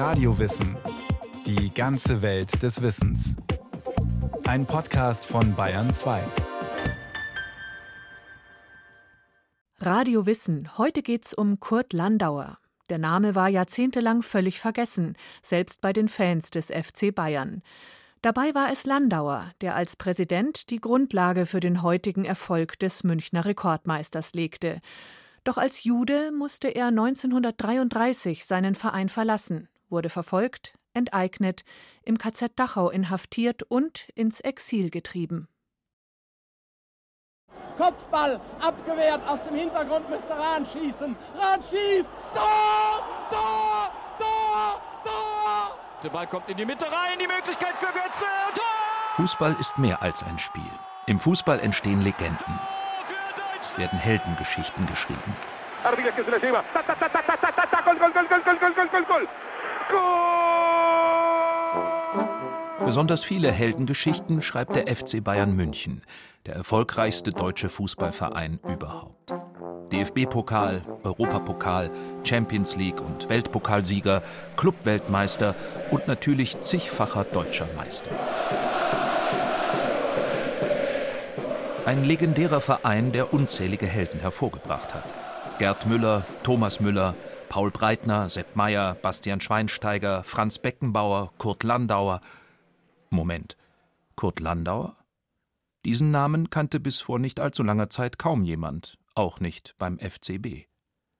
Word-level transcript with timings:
Radiowissen. 0.00 0.78
Die 1.44 1.74
ganze 1.74 2.22
Welt 2.22 2.62
des 2.62 2.80
Wissens. 2.80 3.36
Ein 4.46 4.64
Podcast 4.64 5.26
von 5.26 5.54
Bayern 5.54 5.90
2. 5.90 6.22
Radio 9.80 10.24
Wissen. 10.24 10.78
Heute 10.78 11.02
geht's 11.02 11.34
um 11.34 11.60
Kurt 11.60 11.92
Landauer. 11.92 12.56
Der 12.88 12.96
Name 12.96 13.34
war 13.34 13.50
jahrzehntelang 13.50 14.22
völlig 14.22 14.58
vergessen, 14.58 15.16
selbst 15.42 15.82
bei 15.82 15.92
den 15.92 16.08
Fans 16.08 16.48
des 16.48 16.68
FC 16.68 17.14
Bayern. 17.14 17.60
Dabei 18.22 18.54
war 18.54 18.72
es 18.72 18.86
Landauer, 18.86 19.52
der 19.60 19.74
als 19.74 19.96
Präsident 19.96 20.70
die 20.70 20.80
Grundlage 20.80 21.44
für 21.44 21.60
den 21.60 21.82
heutigen 21.82 22.24
Erfolg 22.24 22.78
des 22.78 23.04
Münchner 23.04 23.44
Rekordmeisters 23.44 24.32
legte. 24.32 24.80
Doch 25.44 25.58
als 25.58 25.84
Jude 25.84 26.32
musste 26.32 26.68
er 26.68 26.86
1933 26.86 28.46
seinen 28.46 28.74
Verein 28.74 29.10
verlassen, 29.10 29.68
wurde 29.90 30.10
verfolgt, 30.10 30.74
enteignet, 30.94 31.64
im 32.02 32.18
KZ 32.18 32.58
Dachau 32.58 32.90
inhaftiert 32.90 33.62
und 33.62 34.08
ins 34.14 34.40
Exil 34.40 34.90
getrieben. 34.90 35.48
Kopfball 37.76 38.40
abgewehrt, 38.60 39.26
aus 39.26 39.42
dem 39.44 39.56
Hintergrund 39.56 40.08
müsste 40.10 40.30
Rahn 40.36 40.66
schießen. 40.66 41.16
Rahn 41.36 41.62
schießt! 41.62 42.12
Tor! 42.34 43.06
Tor! 43.30 43.90
Tor! 44.18 44.82
Tor! 45.04 45.78
Der 46.02 46.10
Ball 46.10 46.26
kommt 46.26 46.48
in 46.48 46.56
die 46.56 46.66
Mitte 46.66 46.86
rein, 46.86 47.18
die 47.18 47.26
Möglichkeit 47.26 47.74
für 47.76 47.92
Götze. 47.92 48.26
Tor! 48.54 48.64
Fußball 49.16 49.56
ist 49.58 49.78
mehr 49.78 50.02
als 50.02 50.22
ein 50.22 50.38
Spiel. 50.38 50.70
Im 51.06 51.18
Fußball 51.18 51.58
entstehen 51.60 52.02
Legenden, 52.02 52.58
werden 53.76 53.98
Heldengeschichten 53.98 54.86
geschrieben. 54.86 55.36
Besonders 62.84 63.22
viele 63.22 63.52
Heldengeschichten 63.52 64.42
schreibt 64.42 64.74
der 64.74 64.94
FC 64.94 65.22
Bayern 65.22 65.54
München, 65.54 66.02
der 66.46 66.56
erfolgreichste 66.56 67.30
deutsche 67.30 67.68
Fußballverein 67.68 68.58
überhaupt. 68.68 69.32
DFB-Pokal, 69.92 70.82
Europapokal, 71.04 71.90
Champions 72.24 72.76
League 72.76 73.00
und 73.00 73.28
Weltpokalsieger, 73.28 74.22
Clubweltmeister 74.56 75.54
und 75.90 76.08
natürlich 76.08 76.60
zigfacher 76.62 77.24
deutscher 77.24 77.66
Meister. 77.76 78.10
Ein 81.86 82.04
legendärer 82.04 82.60
Verein, 82.60 83.12
der 83.12 83.32
unzählige 83.32 83.86
Helden 83.86 84.20
hervorgebracht 84.20 84.94
hat. 84.94 85.04
Gerd 85.58 85.86
Müller, 85.86 86.24
Thomas 86.42 86.80
Müller, 86.80 87.14
Paul 87.50 87.72
Breitner, 87.72 88.28
Sepp 88.28 88.54
Meyer, 88.54 88.94
Bastian 88.94 89.40
Schweinsteiger, 89.40 90.22
Franz 90.22 90.60
Beckenbauer, 90.60 91.32
Kurt 91.36 91.64
Landauer. 91.64 92.20
Moment, 93.10 93.56
Kurt 94.14 94.38
Landauer? 94.38 94.96
Diesen 95.84 96.12
Namen 96.12 96.50
kannte 96.50 96.78
bis 96.78 97.00
vor 97.00 97.18
nicht 97.18 97.40
allzu 97.40 97.64
langer 97.64 97.90
Zeit 97.90 98.20
kaum 98.20 98.44
jemand, 98.44 98.98
auch 99.16 99.40
nicht 99.40 99.74
beim 99.78 99.98
FCB. 99.98 100.68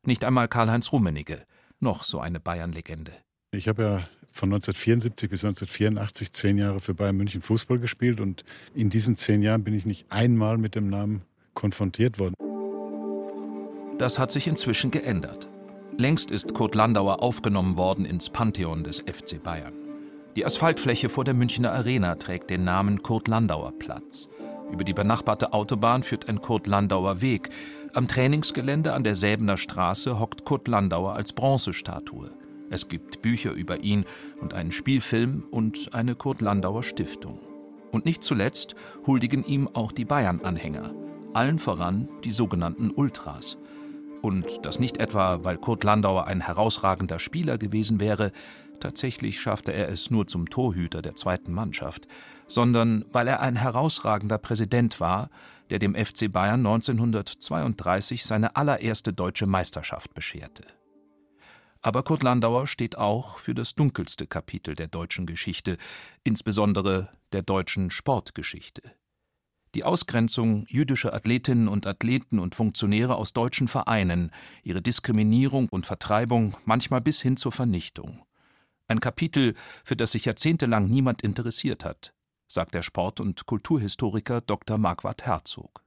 Nicht 0.07 0.23
einmal 0.23 0.47
Karl-Heinz 0.47 0.93
Rummenigge, 0.93 1.45
noch 1.81 2.05
so 2.05 2.21
eine 2.21 2.39
Bayern-Legende. 2.39 3.13
Ich 3.51 3.67
habe 3.67 3.83
ja 3.83 3.91
von 4.31 4.51
1974 4.51 5.29
bis 5.29 5.45
1984 5.45 6.33
zehn 6.33 6.59
Jahre 6.59 6.79
für 6.79 6.95
Bayern 6.95 7.17
München 7.17 7.43
Fußball 7.43 7.81
gespielt 7.81 8.21
und 8.21 8.45
in 8.73 8.89
diesen 8.89 9.17
zehn 9.17 9.43
Jahren 9.43 9.65
bin 9.65 9.75
ich 9.75 9.85
nicht 9.85 10.07
einmal 10.13 10.59
mit 10.59 10.77
dem 10.77 10.91
Namen 10.91 11.23
konfrontiert 11.55 12.21
worden. 12.21 12.35
Das 13.99 14.21
hat 14.21 14.31
sich 14.31 14.47
inzwischen 14.47 14.93
geändert. 14.93 15.49
Längst 16.01 16.31
ist 16.31 16.55
Kurt 16.55 16.75
Landauer 16.75 17.23
aufgenommen 17.23 17.77
worden 17.77 18.07
ins 18.07 18.31
Pantheon 18.31 18.85
des 18.85 19.01
FC 19.01 19.43
Bayern. 19.43 19.75
Die 20.35 20.47
Asphaltfläche 20.47 21.11
vor 21.11 21.25
der 21.25 21.35
Münchner 21.35 21.73
Arena 21.73 22.15
trägt 22.15 22.49
den 22.49 22.65
Namen 22.65 23.03
Kurt 23.03 23.29
Landauer 23.29 23.73
Platz. 23.79 24.31
Über 24.73 24.83
die 24.83 24.95
benachbarte 24.95 25.53
Autobahn 25.53 26.03
führt 26.03 26.27
ein 26.31 26.41
Kurt 26.41 26.67
Landauer 26.67 27.21
Weg. 27.21 27.51
Am 27.93 28.09
Trainingsgelände 28.09 28.95
an 28.95 29.05
der 29.05 29.15
Säbener 29.15 29.59
Straße 29.59 30.19
hockt 30.19 30.47
Kurt 30.47 30.69
Landauer 30.69 31.17
als 31.17 31.35
Bronzestatue. 31.35 32.31
Es 32.71 32.89
gibt 32.89 33.21
Bücher 33.21 33.53
über 33.53 33.81
ihn 33.81 34.07
und 34.41 34.55
einen 34.55 34.73
Spielfilm 34.73 35.45
und 35.51 35.93
eine 35.93 36.15
Kurt 36.15 36.41
Landauer 36.41 36.83
Stiftung. 36.83 37.41
Und 37.93 38.07
nicht 38.07 38.23
zuletzt 38.23 38.75
huldigen 39.07 39.45
ihm 39.45 39.69
auch 39.75 39.93
die 39.93 40.07
Bayern-Anhänger, 40.07 40.95
allen 41.35 41.59
voran 41.59 42.09
die 42.25 42.33
sogenannten 42.33 42.91
Ultras. 42.91 43.59
Und 44.23 44.47
das 44.63 44.79
nicht 44.79 44.99
etwa, 44.99 45.45
weil 45.45 45.57
Kurt 45.57 45.85
Landauer 45.85 46.27
ein 46.27 46.41
herausragender 46.41 47.19
Spieler 47.19 47.57
gewesen 47.59 48.01
wäre, 48.01 48.33
tatsächlich 48.81 49.41
schaffte 49.41 49.73
er 49.73 49.89
es 49.89 50.11
nur 50.11 50.27
zum 50.27 50.49
Torhüter 50.49 51.03
der 51.03 51.15
zweiten 51.15 51.53
Mannschaft, 51.53 52.07
sondern 52.47 53.05
weil 53.13 53.29
er 53.29 53.41
ein 53.41 53.57
herausragender 53.57 54.39
Präsident 54.39 55.01
war, 55.01 55.31
der 55.71 55.79
dem 55.79 55.95
FC 55.95 56.31
Bayern 56.31 56.67
1932 56.67 58.25
seine 58.25 58.57
allererste 58.57 59.13
deutsche 59.13 59.47
Meisterschaft 59.47 60.15
bescherte. 60.15 60.65
Aber 61.83 62.03
Kurt 62.03 62.23
Landauer 62.23 62.67
steht 62.67 62.99
auch 62.99 63.39
für 63.39 63.55
das 63.55 63.75
dunkelste 63.75 64.27
Kapitel 64.27 64.75
der 64.75 64.89
deutschen 64.89 65.25
Geschichte, 65.25 65.79
insbesondere 66.25 67.09
der 67.33 67.43
deutschen 67.43 67.91
Sportgeschichte. 67.91 68.83
Die 69.75 69.85
Ausgrenzung 69.85 70.67
jüdischer 70.69 71.15
Athletinnen 71.15 71.69
und 71.69 71.87
Athleten 71.87 72.41
und 72.41 72.57
Funktionäre 72.57 73.15
aus 73.15 73.33
deutschen 73.33 73.69
Vereinen, 73.69 74.33
ihre 74.65 74.83
Diskriminierung 74.83 75.69
und 75.71 75.87
Vertreibung, 75.87 76.57
manchmal 76.65 77.01
bis 77.01 77.23
hin 77.23 77.37
zur 77.37 77.53
Vernichtung. 77.53 78.23
Ein 78.89 78.99
Kapitel, 78.99 79.55
für 79.85 79.95
das 79.95 80.11
sich 80.13 80.25
jahrzehntelang 80.25 80.89
niemand 80.89 81.23
interessiert 81.23 81.85
hat, 81.85 82.13
sagt 82.49 82.75
der 82.75 82.83
Sport- 82.83 83.21
und 83.21 83.47
Kulturhistoriker 83.47 84.41
Dr. 84.41 84.77
Marquardt 84.77 85.25
Herzog. 85.25 85.85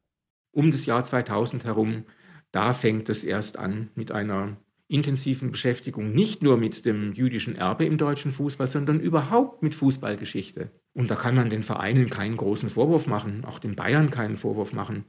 Um 0.54 0.72
das 0.72 0.86
Jahr 0.86 1.04
2000 1.04 1.66
herum, 1.66 2.06
da 2.52 2.72
fängt 2.72 3.10
es 3.10 3.26
erst 3.26 3.58
an 3.58 3.90
mit 3.96 4.12
einer 4.12 4.56
intensiven 4.94 5.52
Beschäftigung 5.52 6.14
nicht 6.14 6.44
nur 6.44 6.56
mit 6.56 6.86
dem 6.86 7.14
jüdischen 7.14 7.56
Erbe 7.56 7.84
im 7.86 7.98
deutschen 7.98 8.32
Fußball, 8.32 8.68
sondern 8.68 9.00
überhaupt 9.00 9.64
mit 9.64 9.74
Fußballgeschichte. 9.74 10.70
Und 10.94 11.10
da 11.10 11.16
kann 11.16 11.34
man 11.34 11.50
den 11.50 11.64
Vereinen 11.64 12.12
keinen 12.12 12.38
großen 12.38 12.70
Vorwurf 12.70 13.08
machen, 13.08 13.44
auch 13.44 13.58
den 13.58 13.76
Bayern 13.76 14.12
keinen 14.12 14.38
Vorwurf 14.38 14.72
machen. 14.72 15.06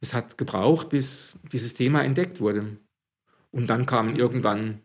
Es 0.00 0.14
hat 0.14 0.38
gebraucht, 0.38 0.88
bis 0.88 1.36
dieses 1.52 1.74
Thema 1.74 2.04
entdeckt 2.04 2.40
wurde. 2.40 2.78
Und 3.50 3.68
dann 3.68 3.86
kamen 3.86 4.14
irgendwann 4.14 4.82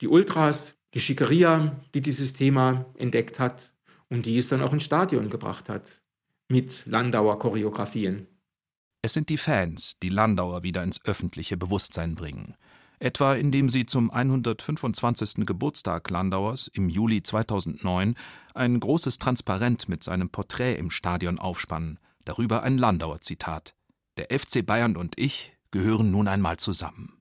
die 0.00 0.08
Ultras, 0.08 0.78
die 0.94 1.00
Schickeria, 1.00 1.78
die 1.94 2.00
dieses 2.00 2.32
Thema 2.32 2.86
entdeckt 2.96 3.38
hat 3.38 3.74
und 4.08 4.24
die 4.24 4.38
es 4.38 4.48
dann 4.48 4.62
auch 4.62 4.72
ins 4.72 4.84
Stadion 4.84 5.28
gebracht 5.28 5.68
hat 5.68 6.00
mit 6.48 6.86
Landauer 6.86 7.38
Choreografien. 7.38 8.26
Es 9.02 9.12
sind 9.12 9.28
die 9.28 9.38
Fans, 9.38 9.98
die 10.02 10.08
Landauer 10.08 10.62
wieder 10.62 10.82
ins 10.82 11.04
öffentliche 11.04 11.58
Bewusstsein 11.58 12.14
bringen 12.14 12.54
etwa 13.00 13.34
indem 13.34 13.68
sie 13.68 13.86
zum 13.86 14.10
125. 14.10 15.46
Geburtstag 15.46 16.08
Landauers 16.10 16.68
im 16.68 16.88
Juli 16.88 17.22
2009 17.22 18.14
ein 18.54 18.78
großes 18.78 19.18
Transparent 19.18 19.88
mit 19.88 20.04
seinem 20.04 20.30
Porträt 20.30 20.76
im 20.76 20.90
Stadion 20.90 21.38
aufspannen, 21.38 21.98
darüber 22.24 22.62
ein 22.62 22.78
Landauer 22.78 23.20
Zitat 23.20 23.74
Der 24.16 24.26
FC 24.38 24.64
Bayern 24.64 24.96
und 24.96 25.18
ich 25.18 25.52
gehören 25.70 26.10
nun 26.10 26.28
einmal 26.28 26.58
zusammen. 26.58 27.20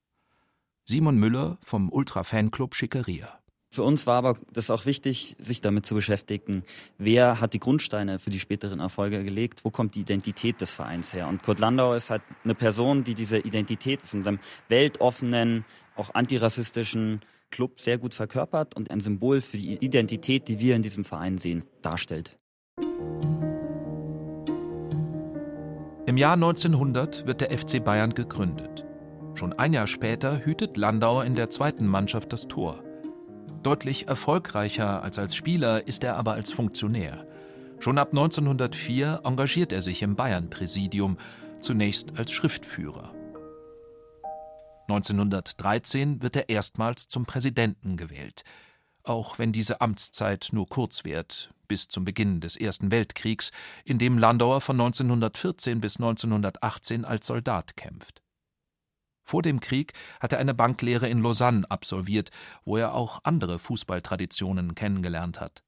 Simon 0.86 1.18
Müller 1.18 1.58
vom 1.64 1.92
Ultra-Fanclub 1.92 2.76
Schickeria 2.76 3.39
für 3.72 3.84
uns 3.84 4.08
war 4.08 4.18
aber 4.18 4.38
das 4.52 4.72
auch 4.72 4.88
wichtig, 4.88 5.36
sich 5.40 5.62
damit 5.62 5.86
zu 5.86 5.94
beschäftigen, 5.94 6.64
wer 6.98 7.40
hat 7.40 7.54
die 7.54 7.60
Grundsteine 7.60 8.18
für 8.18 8.32
die 8.32 8.40
späteren 8.40 8.80
Erfolge 8.80 9.24
gelegt, 9.24 9.64
wo 9.64 9.70
kommt 9.70 9.94
die 9.94 10.02
Identität 10.02 10.60
des 10.60 10.74
Vereins 10.74 11.14
her. 11.14 11.28
Und 11.28 11.44
Kurt 11.44 11.60
Landau 11.60 11.94
ist 11.94 12.10
halt 12.10 12.24
eine 12.44 12.56
Person, 12.56 13.04
die 13.04 13.14
diese 13.14 13.38
Identität 13.38 14.02
von 14.02 14.26
einem 14.26 14.40
weltoffenen, 14.70 15.66
auch 15.96 16.16
antirassistischen 16.16 17.22
Club 17.52 17.80
sehr 17.80 18.00
gut 18.00 18.16
verkörpert 18.16 18.76
und 18.76 18.90
ein 18.90 19.02
Symbol 19.02 19.40
für 19.40 19.58
die 19.58 19.76
Identität, 19.76 20.48
die 20.48 20.60
wir 20.60 20.76
in 20.76 20.82
diesem 20.82 21.04
Verein 21.04 21.38
sehen, 21.38 21.64
darstellt. 21.84 22.40
Im 26.08 26.18
Jahr 26.18 26.34
1900 26.34 27.28
wird 27.28 27.42
der 27.42 27.56
FC 27.56 27.84
Bayern 27.84 28.16
gegründet. 28.16 28.84
Schon 29.36 29.54
ein 29.54 29.74
Jahr 29.74 29.86
später 29.86 30.44
hütet 30.44 30.76
Landauer 30.76 31.24
in 31.24 31.36
der 31.36 31.52
zweiten 31.52 31.86
Mannschaft 31.86 32.34
das 32.34 32.48
Tor. 32.48 32.84
Deutlich 33.64 34.08
erfolgreicher 34.08 35.04
als 35.04 35.20
als 35.20 35.36
Spieler 35.36 35.86
ist 35.86 36.06
er 36.06 36.16
aber 36.16 36.34
als 36.34 36.52
Funktionär. 36.52 37.28
Schon 37.80 37.98
ab 37.98 38.10
1904 38.10 39.22
engagiert 39.26 39.74
er 39.74 39.82
sich 39.82 40.02
im 40.02 40.16
Bayern-Präsidium, 40.16 41.18
zunächst 41.60 42.18
als 42.18 42.32
Schriftführer. 42.32 43.14
1913 44.88 46.22
wird 46.22 46.38
er 46.38 46.50
erstmals 46.50 47.10
zum 47.10 47.26
Präsidenten 47.26 47.98
gewählt, 47.98 48.44
auch 49.04 49.40
wenn 49.40 49.52
diese 49.52 49.82
Amtszeit 49.82 50.50
nur 50.52 50.68
kurz 50.68 51.04
währt, 51.04 51.54
bis 51.68 51.90
zum 51.90 52.06
Beginn 52.06 52.40
des 52.40 52.56
Ersten 52.56 52.92
Weltkriegs, 52.92 53.52
in 53.84 53.98
dem 53.98 54.18
Landauer 54.18 54.62
von 54.62 54.80
1914 54.80 55.82
bis 55.82 55.98
1918 55.98 57.04
als 57.04 57.28
Soldat 57.28 57.76
kämpft. 57.76 58.22
Vor 59.30 59.44
dem 59.44 59.60
Krieg 59.60 59.94
hat 60.20 60.34
er 60.34 60.40
eine 60.40 60.56
Banklehre 60.56 61.08
in 61.08 61.22
Lausanne 61.22 61.70
absolviert, 61.70 62.32
wo 62.66 62.78
er 62.78 62.96
auch 62.96 63.20
andere 63.24 63.60
Fußballtraditionen 63.60 64.74
kennengelernt 64.74 65.40
hat. 65.40 65.62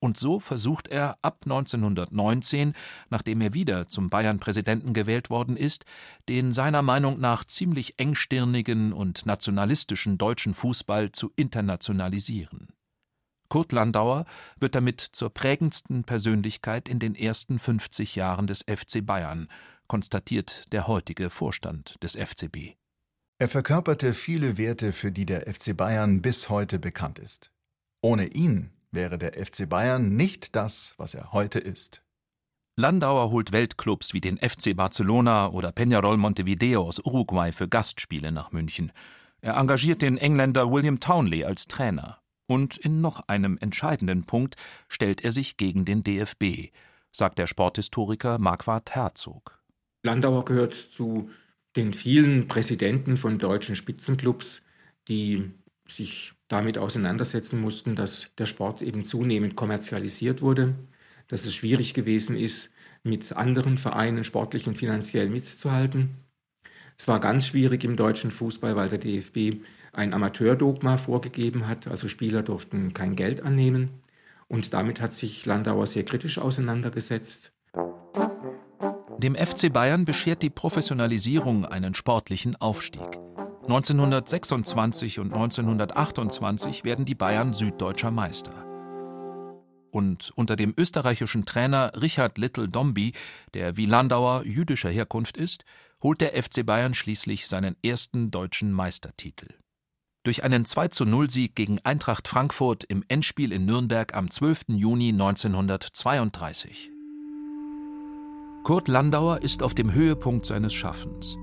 Und 0.00 0.18
so 0.18 0.38
versucht 0.38 0.86
er 0.88 1.16
ab 1.22 1.38
1919, 1.44 2.74
nachdem 3.08 3.40
er 3.40 3.54
wieder 3.54 3.88
zum 3.88 4.10
Bayern-Präsidenten 4.10 4.92
gewählt 4.92 5.30
worden 5.30 5.56
ist, 5.56 5.86
den 6.28 6.52
seiner 6.52 6.82
Meinung 6.82 7.18
nach 7.18 7.44
ziemlich 7.44 7.98
engstirnigen 7.98 8.92
und 8.92 9.24
nationalistischen 9.24 10.18
deutschen 10.18 10.52
Fußball 10.52 11.10
zu 11.12 11.32
internationalisieren. 11.36 12.68
Kurt 13.48 13.72
Landauer 13.72 14.26
wird 14.60 14.74
damit 14.74 15.00
zur 15.00 15.30
prägendsten 15.30 16.04
Persönlichkeit 16.04 16.86
in 16.86 16.98
den 16.98 17.14
ersten 17.14 17.58
50 17.58 18.14
Jahren 18.14 18.46
des 18.46 18.62
FC 18.68 19.06
Bayern, 19.06 19.48
konstatiert 19.88 20.70
der 20.72 20.86
heutige 20.86 21.30
Vorstand 21.30 21.96
des 22.02 22.14
FCB. 22.14 22.76
Er 23.38 23.48
verkörperte 23.48 24.14
viele 24.14 24.56
Werte, 24.56 24.92
für 24.92 25.12
die 25.12 25.26
der 25.26 25.42
FC 25.42 25.76
Bayern 25.76 26.22
bis 26.22 26.48
heute 26.48 26.78
bekannt 26.78 27.18
ist. 27.18 27.52
Ohne 28.00 28.28
ihn 28.28 28.70
wäre 28.90 29.18
der 29.18 29.32
FC 29.34 29.68
Bayern 29.68 30.16
nicht 30.16 30.56
das, 30.56 30.94
was 30.96 31.14
er 31.14 31.32
heute 31.32 31.58
ist. 31.58 32.02
Landauer 32.76 33.30
holt 33.30 33.52
Weltclubs 33.52 34.14
wie 34.14 34.22
den 34.22 34.38
FC 34.38 34.74
Barcelona 34.74 35.50
oder 35.50 35.68
Peñarol 35.68 36.16
Montevideo 36.16 36.82
aus 36.82 36.98
Uruguay 36.98 37.52
für 37.52 37.68
Gastspiele 37.68 38.32
nach 38.32 38.52
München. 38.52 38.90
Er 39.42 39.56
engagiert 39.56 40.00
den 40.00 40.16
Engländer 40.16 40.72
William 40.72 40.98
Townley 40.98 41.44
als 41.44 41.66
Trainer. 41.66 42.22
Und 42.46 42.78
in 42.78 43.02
noch 43.02 43.28
einem 43.28 43.58
entscheidenden 43.58 44.24
Punkt 44.24 44.56
stellt 44.88 45.22
er 45.22 45.30
sich 45.30 45.58
gegen 45.58 45.84
den 45.84 46.02
DFB, 46.02 46.72
sagt 47.12 47.38
der 47.38 47.46
Sporthistoriker 47.46 48.38
Marquardt 48.38 48.94
Herzog. 48.94 49.62
Landauer 50.04 50.44
gehört 50.46 50.72
zu 50.72 51.28
den 51.76 51.92
vielen 51.92 52.48
Präsidenten 52.48 53.16
von 53.16 53.38
deutschen 53.38 53.76
Spitzenclubs, 53.76 54.62
die 55.08 55.50
sich 55.86 56.32
damit 56.48 56.78
auseinandersetzen 56.78 57.60
mussten, 57.60 57.94
dass 57.94 58.34
der 58.36 58.46
Sport 58.46 58.82
eben 58.82 59.04
zunehmend 59.04 59.56
kommerzialisiert 59.56 60.42
wurde, 60.42 60.74
dass 61.28 61.44
es 61.44 61.54
schwierig 61.54 61.94
gewesen 61.94 62.36
ist, 62.36 62.70
mit 63.02 63.32
anderen 63.32 63.78
Vereinen 63.78 64.24
sportlich 64.24 64.66
und 64.66 64.76
finanziell 64.76 65.28
mitzuhalten. 65.28 66.16
Es 66.98 67.06
war 67.08 67.20
ganz 67.20 67.46
schwierig 67.46 67.84
im 67.84 67.96
deutschen 67.96 68.30
Fußball, 68.30 68.74
weil 68.74 68.88
der 68.88 68.98
DFB 68.98 69.62
ein 69.92 70.14
Amateurdogma 70.14 70.96
vorgegeben 70.96 71.68
hat, 71.68 71.86
also 71.88 72.08
Spieler 72.08 72.42
durften 72.42 72.94
kein 72.94 73.16
Geld 73.16 73.42
annehmen. 73.42 74.02
Und 74.48 74.72
damit 74.72 75.00
hat 75.00 75.12
sich 75.12 75.44
Landauer 75.44 75.86
sehr 75.86 76.04
kritisch 76.04 76.38
auseinandergesetzt. 76.38 77.52
Dem 79.18 79.34
FC 79.34 79.72
Bayern 79.72 80.04
beschert 80.04 80.42
die 80.42 80.50
Professionalisierung 80.50 81.64
einen 81.64 81.94
sportlichen 81.94 82.56
Aufstieg. 82.56 83.18
1926 83.62 85.18
und 85.18 85.32
1928 85.32 86.84
werden 86.84 87.04
die 87.04 87.14
Bayern 87.14 87.54
süddeutscher 87.54 88.10
Meister. 88.10 88.64
Und 89.90 90.30
unter 90.36 90.56
dem 90.56 90.74
österreichischen 90.76 91.46
Trainer 91.46 91.92
Richard 92.00 92.38
Little 92.38 92.68
Domby, 92.68 93.12
der 93.54 93.76
wie 93.76 93.86
Landauer 93.86 94.44
jüdischer 94.44 94.90
Herkunft 94.90 95.36
ist, 95.36 95.64
holt 96.02 96.20
der 96.20 96.40
FC 96.40 96.64
Bayern 96.64 96.94
schließlich 96.94 97.46
seinen 97.46 97.76
ersten 97.82 98.30
deutschen 98.30 98.70
Meistertitel. 98.70 99.54
Durch 100.22 100.44
einen 100.44 100.64
2-0-Sieg 100.64 101.56
gegen 101.56 101.80
Eintracht 101.84 102.28
Frankfurt 102.28 102.84
im 102.84 103.04
Endspiel 103.08 103.52
in 103.52 103.64
Nürnberg 103.64 104.14
am 104.14 104.30
12. 104.30 104.64
Juni 104.68 105.08
1932. 105.08 106.90
Kurt 108.66 108.88
Landauer 108.88 109.42
ist 109.42 109.62
auf 109.62 109.74
dem 109.74 109.92
Höhepunkt 109.92 110.44
seines 110.44 110.74
Schaffens. 110.74 111.38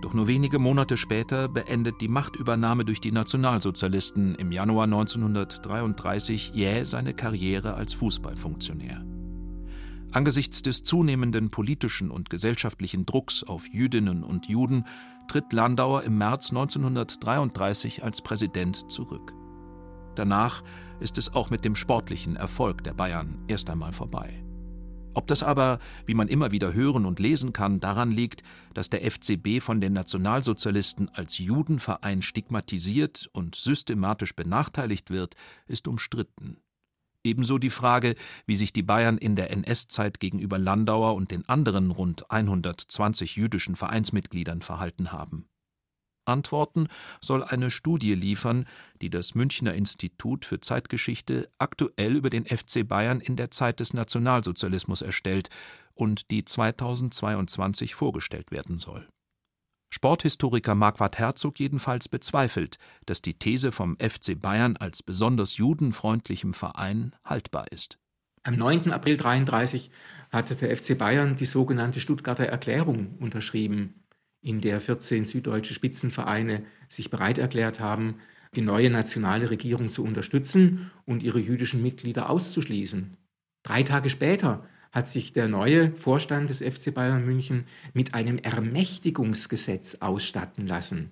Doch 0.00 0.14
nur 0.14 0.28
wenige 0.28 0.58
Monate 0.58 0.96
später 0.96 1.46
beendet 1.46 2.00
die 2.00 2.08
Machtübernahme 2.08 2.86
durch 2.86 3.02
die 3.02 3.12
Nationalsozialisten 3.12 4.34
im 4.36 4.50
Januar 4.50 4.84
1933 4.84 6.52
jäh 6.54 6.84
seine 6.84 7.12
Karriere 7.12 7.74
als 7.74 7.92
Fußballfunktionär. 7.92 9.04
Angesichts 10.10 10.62
des 10.62 10.84
zunehmenden 10.84 11.50
politischen 11.50 12.10
und 12.10 12.30
gesellschaftlichen 12.30 13.04
Drucks 13.04 13.44
auf 13.44 13.68
Jüdinnen 13.68 14.24
und 14.24 14.46
Juden 14.46 14.86
tritt 15.28 15.52
Landauer 15.52 16.04
im 16.04 16.16
März 16.16 16.48
1933 16.48 18.02
als 18.02 18.22
Präsident 18.22 18.90
zurück. 18.90 19.34
Danach 20.14 20.64
ist 20.98 21.18
es 21.18 21.34
auch 21.34 21.50
mit 21.50 21.62
dem 21.66 21.76
sportlichen 21.76 22.36
Erfolg 22.36 22.82
der 22.84 22.94
Bayern 22.94 23.44
erst 23.48 23.68
einmal 23.68 23.92
vorbei. 23.92 24.42
Ob 25.14 25.28
das 25.28 25.42
aber, 25.42 25.78
wie 26.06 26.14
man 26.14 26.28
immer 26.28 26.50
wieder 26.50 26.74
hören 26.74 27.06
und 27.06 27.20
lesen 27.20 27.52
kann, 27.52 27.80
daran 27.80 28.10
liegt, 28.10 28.42
dass 28.74 28.90
der 28.90 29.08
FCB 29.08 29.60
von 29.60 29.80
den 29.80 29.92
Nationalsozialisten 29.92 31.08
als 31.08 31.38
Judenverein 31.38 32.20
stigmatisiert 32.20 33.30
und 33.32 33.54
systematisch 33.54 34.34
benachteiligt 34.34 35.10
wird, 35.10 35.36
ist 35.66 35.86
umstritten. 35.86 36.58
Ebenso 37.22 37.56
die 37.56 37.70
Frage, 37.70 38.16
wie 38.44 38.56
sich 38.56 38.72
die 38.72 38.82
Bayern 38.82 39.16
in 39.16 39.34
der 39.34 39.50
NS-Zeit 39.50 40.20
gegenüber 40.20 40.58
Landauer 40.58 41.14
und 41.14 41.30
den 41.30 41.48
anderen 41.48 41.90
rund 41.90 42.30
120 42.30 43.36
jüdischen 43.36 43.76
Vereinsmitgliedern 43.76 44.60
verhalten 44.60 45.10
haben. 45.10 45.46
Antworten 46.26 46.88
soll 47.20 47.42
eine 47.44 47.70
Studie 47.70 48.14
liefern, 48.14 48.66
die 49.00 49.10
das 49.10 49.34
Münchner 49.34 49.74
Institut 49.74 50.44
für 50.44 50.60
Zeitgeschichte 50.60 51.48
aktuell 51.58 52.16
über 52.16 52.30
den 52.30 52.46
FC 52.46 52.86
Bayern 52.86 53.20
in 53.20 53.36
der 53.36 53.50
Zeit 53.50 53.80
des 53.80 53.94
Nationalsozialismus 53.94 55.02
erstellt 55.02 55.50
und 55.94 56.30
die 56.30 56.44
2022 56.44 57.94
vorgestellt 57.94 58.50
werden 58.50 58.78
soll. 58.78 59.08
Sporthistoriker 59.94 60.74
Marquardt 60.74 61.18
Herzog 61.18 61.60
jedenfalls 61.60 62.08
bezweifelt, 62.08 62.78
dass 63.06 63.22
die 63.22 63.34
These 63.34 63.70
vom 63.70 63.96
FC 63.98 64.38
Bayern 64.38 64.76
als 64.76 65.04
besonders 65.04 65.56
judenfreundlichem 65.56 66.52
Verein 66.52 67.14
haltbar 67.24 67.70
ist. 67.70 67.98
Am 68.42 68.56
9. 68.56 68.90
April 68.90 69.14
1933 69.14 69.90
hatte 70.30 70.56
der 70.56 70.76
FC 70.76 70.98
Bayern 70.98 71.36
die 71.36 71.46
sogenannte 71.46 72.00
Stuttgarter 72.00 72.44
Erklärung 72.44 73.16
unterschrieben 73.20 74.03
in 74.44 74.60
der 74.60 74.80
14 74.80 75.24
süddeutsche 75.24 75.74
Spitzenvereine 75.74 76.62
sich 76.88 77.10
bereit 77.10 77.38
erklärt 77.38 77.80
haben, 77.80 78.16
die 78.54 78.60
neue 78.60 78.90
nationale 78.90 79.50
Regierung 79.50 79.90
zu 79.90 80.04
unterstützen 80.04 80.90
und 81.06 81.22
ihre 81.22 81.40
jüdischen 81.40 81.82
Mitglieder 81.82 82.30
auszuschließen. 82.30 83.16
Drei 83.62 83.82
Tage 83.82 84.10
später 84.10 84.64
hat 84.92 85.08
sich 85.08 85.32
der 85.32 85.48
neue 85.48 85.92
Vorstand 85.92 86.50
des 86.50 86.62
FC 86.62 86.94
Bayern 86.94 87.24
München 87.24 87.64
mit 87.94 88.14
einem 88.14 88.38
Ermächtigungsgesetz 88.38 89.96
ausstatten 90.00 90.66
lassen, 90.66 91.10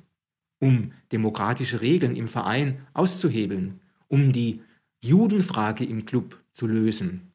um 0.61 0.93
demokratische 1.11 1.81
Regeln 1.81 2.15
im 2.15 2.29
Verein 2.29 2.87
auszuhebeln, 2.93 3.81
um 4.09 4.33
die 4.33 4.61
Judenfrage 5.01 5.85
im 5.85 6.05
Club 6.05 6.39
zu 6.53 6.67
lösen. 6.67 7.33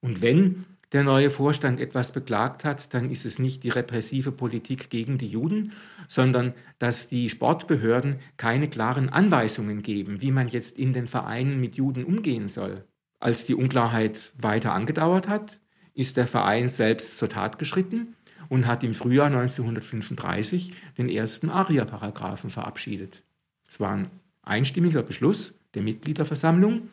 Und 0.00 0.22
wenn 0.22 0.64
der 0.92 1.04
neue 1.04 1.30
Vorstand 1.30 1.80
etwas 1.80 2.12
beklagt 2.12 2.64
hat, 2.64 2.94
dann 2.94 3.10
ist 3.10 3.26
es 3.26 3.38
nicht 3.38 3.62
die 3.62 3.68
repressive 3.68 4.32
Politik 4.32 4.90
gegen 4.90 5.18
die 5.18 5.28
Juden, 5.28 5.72
sondern 6.08 6.54
dass 6.78 7.08
die 7.08 7.28
Sportbehörden 7.28 8.20
keine 8.36 8.68
klaren 8.68 9.08
Anweisungen 9.08 9.82
geben, 9.82 10.22
wie 10.22 10.30
man 10.30 10.48
jetzt 10.48 10.78
in 10.78 10.92
den 10.92 11.06
Vereinen 11.06 11.60
mit 11.60 11.76
Juden 11.76 12.04
umgehen 12.04 12.48
soll. 12.48 12.84
Als 13.20 13.44
die 13.44 13.54
Unklarheit 13.54 14.32
weiter 14.40 14.72
angedauert 14.72 15.28
hat, 15.28 15.58
ist 15.94 16.16
der 16.16 16.26
Verein 16.26 16.68
selbst 16.68 17.16
zur 17.16 17.28
Tat 17.28 17.58
geschritten 17.58 18.14
und 18.48 18.66
hat 18.66 18.84
im 18.84 18.94
Frühjahr 18.94 19.26
1935 19.26 20.72
den 20.96 21.08
ersten 21.08 21.50
ARIA-Paragraphen 21.50 22.50
verabschiedet. 22.50 23.24
Es 23.68 23.80
war 23.80 23.92
ein 23.92 24.10
einstimmiger 24.42 25.02
Beschluss 25.02 25.54
der 25.74 25.82
Mitgliederversammlung 25.82 26.88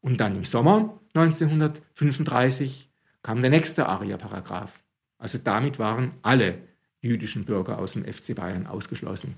und 0.00 0.20
dann 0.20 0.36
im 0.36 0.44
Sommer 0.44 0.98
1935 1.14 2.88
kam 3.26 3.40
der 3.40 3.50
nächste 3.50 3.88
ARIA-Paragraph. 3.88 4.84
Also 5.18 5.38
damit 5.38 5.80
waren 5.80 6.12
alle 6.22 6.62
jüdischen 7.00 7.44
Bürger 7.44 7.80
aus 7.80 7.94
dem 7.94 8.04
FC 8.04 8.36
Bayern 8.36 8.68
ausgeschlossen. 8.68 9.34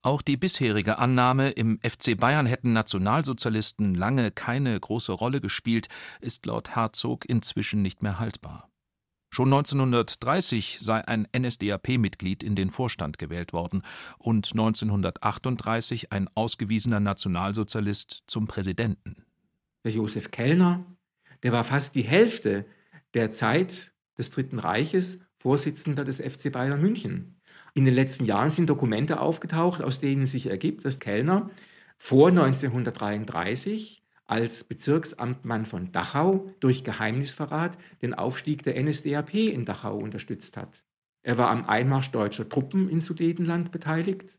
Auch 0.00 0.22
die 0.22 0.38
bisherige 0.38 0.96
Annahme, 0.96 1.50
im 1.50 1.78
FC 1.80 2.16
Bayern 2.16 2.46
hätten 2.46 2.72
Nationalsozialisten 2.72 3.94
lange 3.94 4.30
keine 4.30 4.80
große 4.80 5.12
Rolle 5.12 5.42
gespielt, 5.42 5.88
ist 6.22 6.46
laut 6.46 6.74
Herzog 6.74 7.28
inzwischen 7.28 7.82
nicht 7.82 8.02
mehr 8.02 8.18
haltbar. 8.18 8.70
Schon 9.28 9.52
1930 9.52 10.78
sei 10.80 11.06
ein 11.06 11.28
NSDAP-Mitglied 11.36 12.42
in 12.42 12.54
den 12.54 12.70
Vorstand 12.70 13.18
gewählt 13.18 13.52
worden 13.52 13.82
und 14.16 14.52
1938 14.52 16.12
ein 16.12 16.30
ausgewiesener 16.34 17.00
Nationalsozialist 17.00 18.22
zum 18.26 18.46
Präsidenten. 18.46 19.26
Der 19.84 19.92
Josef 19.92 20.30
Kellner, 20.30 20.86
der 21.42 21.52
war 21.52 21.62
fast 21.62 21.94
die 21.94 22.04
Hälfte 22.04 22.64
der 23.16 23.32
Zeit 23.32 23.92
des 24.18 24.30
Dritten 24.30 24.58
Reiches 24.58 25.18
Vorsitzender 25.38 26.04
des 26.04 26.20
FC 26.20 26.52
Bayern 26.52 26.80
München. 26.80 27.40
In 27.74 27.84
den 27.84 27.94
letzten 27.94 28.24
Jahren 28.24 28.50
sind 28.50 28.68
Dokumente 28.68 29.20
aufgetaucht, 29.20 29.82
aus 29.82 30.00
denen 30.00 30.26
sich 30.26 30.46
ergibt, 30.46 30.84
dass 30.84 31.00
Kellner 31.00 31.50
vor 31.98 32.28
1933 32.28 34.02
als 34.26 34.64
Bezirksamtmann 34.64 35.66
von 35.66 35.92
Dachau 35.92 36.50
durch 36.60 36.84
Geheimnisverrat 36.84 37.78
den 38.02 38.12
Aufstieg 38.12 38.62
der 38.64 38.82
NSDAP 38.82 39.34
in 39.34 39.64
Dachau 39.64 39.96
unterstützt 39.96 40.56
hat. 40.56 40.84
Er 41.22 41.38
war 41.38 41.48
am 41.48 41.64
Einmarsch 41.66 42.10
deutscher 42.10 42.48
Truppen 42.48 42.88
in 42.88 43.00
Sudetenland 43.00 43.72
beteiligt 43.72 44.36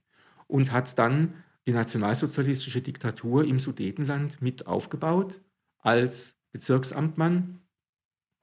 und 0.48 0.72
hat 0.72 1.00
dann 1.00 1.34
die 1.66 1.74
nationalsozialistische 1.74 2.82
Diktatur 2.82 3.44
im 3.44 3.60
Sudetenland 3.60 4.42
mit 4.42 4.68
aufgebaut 4.68 5.42
als 5.80 6.36
Bezirksamtmann, 6.52 7.62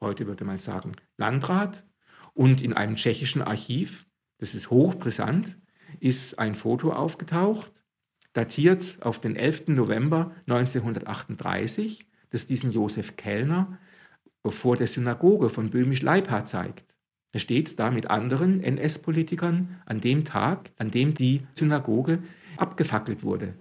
heute 0.00 0.26
würde 0.26 0.44
man 0.44 0.58
sagen 0.58 0.92
Landrat. 1.16 1.84
Und 2.32 2.60
in 2.60 2.72
einem 2.72 2.96
tschechischen 2.96 3.42
Archiv, 3.42 4.06
das 4.38 4.54
ist 4.54 4.70
hochbrisant, 4.70 5.56
ist 6.00 6.38
ein 6.38 6.54
Foto 6.54 6.92
aufgetaucht, 6.92 7.72
datiert 8.32 8.98
auf 9.00 9.20
den 9.20 9.36
11. 9.36 9.68
November 9.68 10.32
1938, 10.48 12.08
das 12.30 12.46
diesen 12.46 12.72
Josef 12.72 13.16
Kellner 13.16 13.78
vor 14.46 14.76
der 14.76 14.88
Synagoge 14.88 15.48
von 15.48 15.70
Böhmisch-Leibhardt 15.70 16.48
zeigt. 16.48 16.94
Er 17.32 17.40
steht 17.40 17.78
da 17.80 17.90
mit 17.90 18.10
anderen 18.10 18.60
NS-Politikern 18.60 19.80
an 19.86 20.00
dem 20.00 20.24
Tag, 20.24 20.70
an 20.76 20.90
dem 20.90 21.14
die 21.14 21.46
Synagoge 21.54 22.22
abgefackelt 22.56 23.22
wurde. 23.22 23.54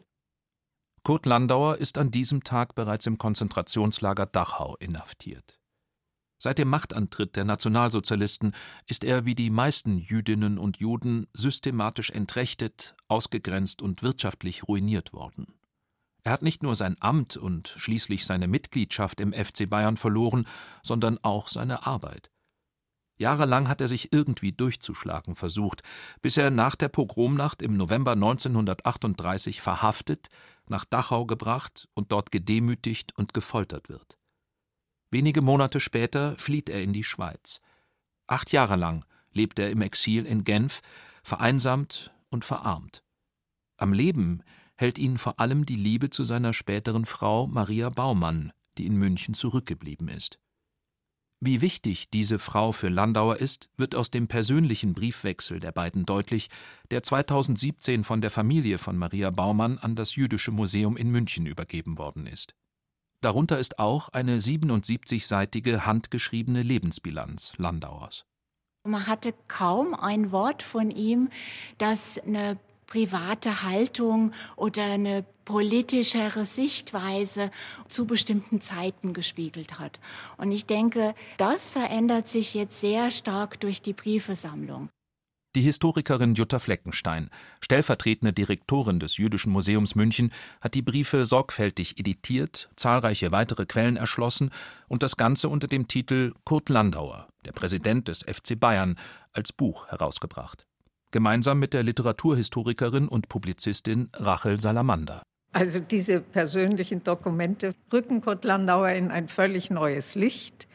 Kurt 1.04 1.26
Landauer 1.26 1.78
ist 1.78 1.98
an 1.98 2.12
diesem 2.12 2.44
Tag 2.44 2.76
bereits 2.76 3.08
im 3.08 3.18
Konzentrationslager 3.18 4.26
Dachau 4.26 4.76
inhaftiert. 4.80 5.60
Seit 6.44 6.58
dem 6.58 6.68
Machtantritt 6.68 7.38
der 7.38 7.46
Nationalsozialisten 7.46 8.54
ist 8.86 9.06
er 9.06 9.24
wie 9.24 9.34
die 9.34 9.50
meisten 9.50 9.98
Jüdinnen 9.98 10.58
und 10.58 10.76
Juden 10.76 11.26
systematisch 11.32 12.10
entrechtet, 12.10 12.98
ausgegrenzt 13.08 13.82
und 13.82 14.04
wirtschaftlich 14.04 14.68
ruiniert 14.68 15.14
worden. 15.14 15.54
Er 16.22 16.34
hat 16.34 16.42
nicht 16.42 16.62
nur 16.62 16.76
sein 16.76 16.98
Amt 17.00 17.38
und 17.38 17.74
schließlich 17.78 18.26
seine 18.26 18.50
Mitgliedschaft 18.50 19.22
im 19.22 19.32
FC 19.32 19.70
Bayern 19.70 19.96
verloren, 19.96 20.46
sondern 20.82 21.18
auch 21.22 21.48
seine 21.48 21.86
Arbeit. 21.88 22.30
Jahrelang 23.16 23.70
hat 23.70 23.80
er 23.80 23.88
sich 23.88 24.12
irgendwie 24.12 24.52
durchzuschlagen 24.52 25.38
versucht, 25.38 25.82
bis 26.22 26.36
er 26.36 26.50
nach 26.50 26.76
der 26.76 26.90
Pogromnacht 26.90 27.62
im 27.62 27.78
November 27.78 28.12
1938 28.12 29.62
verhaftet, 29.62 30.28
nach 30.68 30.84
Dachau 30.84 31.26
gebracht 31.26 31.88
und 31.94 32.12
dort 32.12 32.34
gedemütigt 32.34 33.18
und 33.18 33.34
gefoltert 33.34 33.88
wird. 33.88 34.18
Wenige 35.14 35.44
Monate 35.44 35.80
später 35.80 36.36
flieht 36.40 36.70
er 36.70 36.82
in 36.82 36.92
die 36.92 37.04
Schweiz. 37.04 37.62
Acht 38.26 38.52
Jahre 38.52 38.78
lang 38.78 39.06
lebt 39.32 39.60
er 39.60 39.70
im 39.70 39.84
Exil 39.84 40.26
in 40.26 40.44
Genf, 40.44 40.82
vereinsamt 41.22 42.12
und 42.32 42.44
verarmt. 42.44 43.04
Am 43.78 43.94
Leben 43.94 44.42
hält 44.76 44.98
ihn 44.98 45.20
vor 45.20 45.40
allem 45.40 45.68
die 45.68 45.76
Liebe 45.76 46.10
zu 46.10 46.24
seiner 46.24 46.52
späteren 46.52 47.06
Frau 47.06 47.46
Maria 47.46 47.92
Baumann, 47.92 48.54
die 48.80 48.88
in 48.88 48.96
München 48.96 49.36
zurückgeblieben 49.36 50.08
ist. 50.08 50.40
Wie 51.40 51.62
wichtig 51.62 52.10
diese 52.10 52.40
Frau 52.40 52.72
für 52.72 52.90
Landauer 52.90 53.38
ist, 53.38 53.70
wird 53.78 53.94
aus 53.94 54.10
dem 54.10 54.28
persönlichen 54.28 54.96
Briefwechsel 54.96 55.60
der 55.60 55.74
beiden 55.74 56.08
deutlich, 56.08 56.50
der 56.90 57.04
2017 57.04 58.04
von 58.04 58.20
der 58.20 58.32
Familie 58.32 58.80
von 58.80 58.98
Maria 58.98 59.30
Baumann 59.30 59.78
an 59.78 59.96
das 59.96 60.16
Jüdische 60.16 60.50
Museum 60.50 60.98
in 60.98 61.12
München 61.12 61.46
übergeben 61.46 62.00
worden 62.00 62.26
ist. 62.26 62.56
Darunter 63.24 63.58
ist 63.58 63.80
auch 63.80 64.10
eine 64.10 64.40
77-seitige 64.40 65.86
handgeschriebene 65.86 66.62
Lebensbilanz 66.62 67.54
Landauers. 67.56 68.26
Man 68.86 69.08
hatte 69.08 69.34
kaum 69.48 69.94
ein 69.94 70.34
Wort 70.34 70.62
von 70.62 70.92
ihm, 70.92 71.30
das 71.78 72.20
eine 72.20 72.60
private 72.86 73.64
Haltung 73.64 74.34
oder 74.58 74.84
eine 74.84 75.24
politischere 75.46 76.44
Sichtweise 76.44 77.50
zu 77.88 78.06
bestimmten 78.06 78.60
Zeiten 78.60 79.14
gespiegelt 79.14 79.80
hat. 79.80 80.02
Und 80.36 80.52
ich 80.52 80.66
denke, 80.66 81.16
das 81.38 81.72
verändert 81.72 82.28
sich 82.28 82.54
jetzt 82.54 82.82
sehr 82.82 83.10
stark 83.10 83.58
durch 83.62 83.82
die 83.82 83.94
Briefesammlung. 83.94 84.90
Die 85.56 85.62
Historikerin 85.62 86.34
Jutta 86.34 86.58
Fleckenstein, 86.58 87.30
stellvertretende 87.62 88.34
Direktorin 88.34 89.00
des 89.00 89.18
Jüdischen 89.18 89.52
Museums 89.52 89.94
München, 89.94 90.34
hat 90.62 90.74
die 90.74 90.82
Briefe 90.82 91.26
sorgfältig 91.26 92.00
editiert, 92.00 92.72
zahlreiche 92.76 93.32
weitere 93.32 93.68
Quellen 93.68 93.96
erschlossen 93.96 94.50
und 94.88 95.04
das 95.04 95.16
Ganze 95.16 95.50
unter 95.50 95.68
dem 95.68 95.88
Titel 95.88 96.34
Kurt 96.44 96.70
Landauer, 96.70 97.28
der 97.46 97.52
Präsident 97.52 98.08
des 98.08 98.24
FC 98.24 98.60
Bayern, 98.60 98.98
als 99.32 99.54
Buch 99.54 99.88
herausgebracht. 99.90 100.66
Gemeinsam 101.12 101.60
mit 101.60 101.76
der 101.76 101.84
Literaturhistorikerin 101.84 103.08
und 103.08 103.30
Publizistin 103.30 104.10
Rachel 104.14 104.60
Salamander. 104.60 105.22
Also 105.52 105.80
diese 105.80 106.22
persönlichen 106.22 107.04
Dokumente 107.04 107.76
rücken 107.92 108.22
Kurt 108.22 108.44
Landauer 108.44 108.90
in 108.90 109.12
ein 109.12 109.28
völlig 109.28 109.70
neues 109.70 110.16
Licht. 110.16 110.68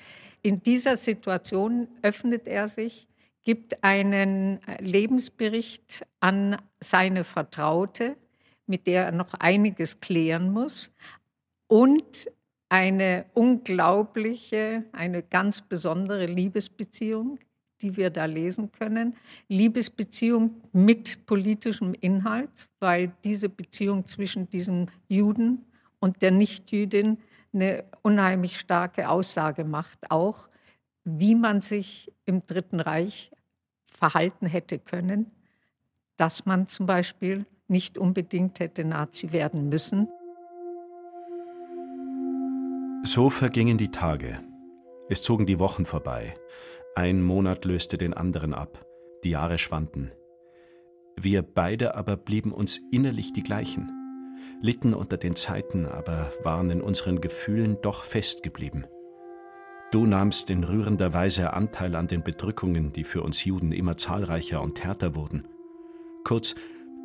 In 0.43 0.63
dieser 0.63 0.95
Situation 0.95 1.89
öffnet 2.03 2.47
er 2.47 2.69
sich 2.69 3.09
gibt 3.45 3.83
einen 3.83 4.63
äh, 4.65 4.83
Lebensbericht 4.83 6.07
an 6.21 6.57
seine 6.81 7.25
Vertraute, 7.25 8.17
mit 8.67 8.87
der 8.87 9.07
er 9.07 9.13
noch 9.13 9.35
einiges 9.35 10.01
klären 10.01 10.53
muss 10.53 10.93
und 11.67 12.31
eine 12.69 13.25
unglaubliche, 13.35 14.85
eine 14.93 15.23
ganz 15.23 15.63
besondere 15.63 16.27
Liebesbeziehung, 16.27 17.39
die 17.81 17.97
wir 17.97 18.11
da 18.11 18.27
lesen 18.27 18.73
können. 18.73 19.17
Liebesbeziehung 19.49 20.61
mit 20.73 21.25
politischem 21.27 21.95
Inhalt, 21.95 22.69
weil 22.81 23.13
diese 23.25 23.49
Beziehung 23.49 24.07
zwischen 24.07 24.51
diesem 24.51 24.87
Juden 25.09 25.65
und 26.01 26.21
der 26.21 26.33
Nichtjüdin 26.33 27.19
eine 27.53 27.85
unheimlich 28.03 28.59
starke 28.59 29.09
Aussage 29.09 29.65
macht, 29.65 30.11
auch 30.11 30.49
wie 31.17 31.35
man 31.35 31.61
sich 31.61 32.13
im 32.27 32.45
Dritten 32.45 32.81
Reich 32.81 33.31
verhalten 33.91 34.47
hätte 34.47 34.79
können, 34.79 35.31
dass 36.17 36.45
man 36.45 36.69
zum 36.69 36.87
Beispiel 36.87 37.47
nicht 37.67 37.97
unbedingt 37.97 38.61
hätte 38.61 38.85
Nazi 38.85 39.33
werden 39.33 39.69
müssen. 39.69 40.09
So 43.05 43.31
vergingen 43.31 43.79
die 43.79 43.91
Tage. 43.91 44.41
Es 45.09 45.23
zogen 45.23 45.47
die 45.47 45.59
Wochen 45.59 45.87
vorbei. 45.87 46.35
Ein 46.95 47.23
Monat 47.23 47.65
löste 47.65 47.97
den 47.97 48.13
anderen 48.13 48.53
ab. 48.53 48.85
Die 49.25 49.31
Jahre 49.31 49.57
schwanden. 49.57 50.11
Wir 51.17 51.43
beide 51.43 51.95
aber 51.95 52.17
blieben 52.17 52.53
uns 52.53 52.81
innerlich 52.93 53.33
die 53.33 53.43
gleichen, 53.43 53.91
litten 54.61 54.95
unter 54.95 55.17
den 55.17 55.35
Zeiten, 55.37 55.87
aber 55.87 56.31
waren 56.43 56.71
in 56.71 56.81
unseren 56.81 57.21
Gefühlen 57.21 57.79
doch 57.83 58.05
festgeblieben. 58.05 58.87
Du 59.91 60.05
nahmst 60.05 60.51
in 60.51 60.65
rührender 60.65 61.15
Weise 61.15 61.55
Anteil 61.55 61.97
an 61.97 62.09
den 62.09 62.23
Bedrückungen, 62.23 62.93
die 62.93 63.05
für 63.05 63.23
uns 63.23 63.43
Juden 63.45 63.73
immer 63.73 63.97
zahlreicher 63.97 64.61
und 64.61 64.85
härter 64.85 65.15
wurden. 65.15 65.49
Kurz, 66.25 66.55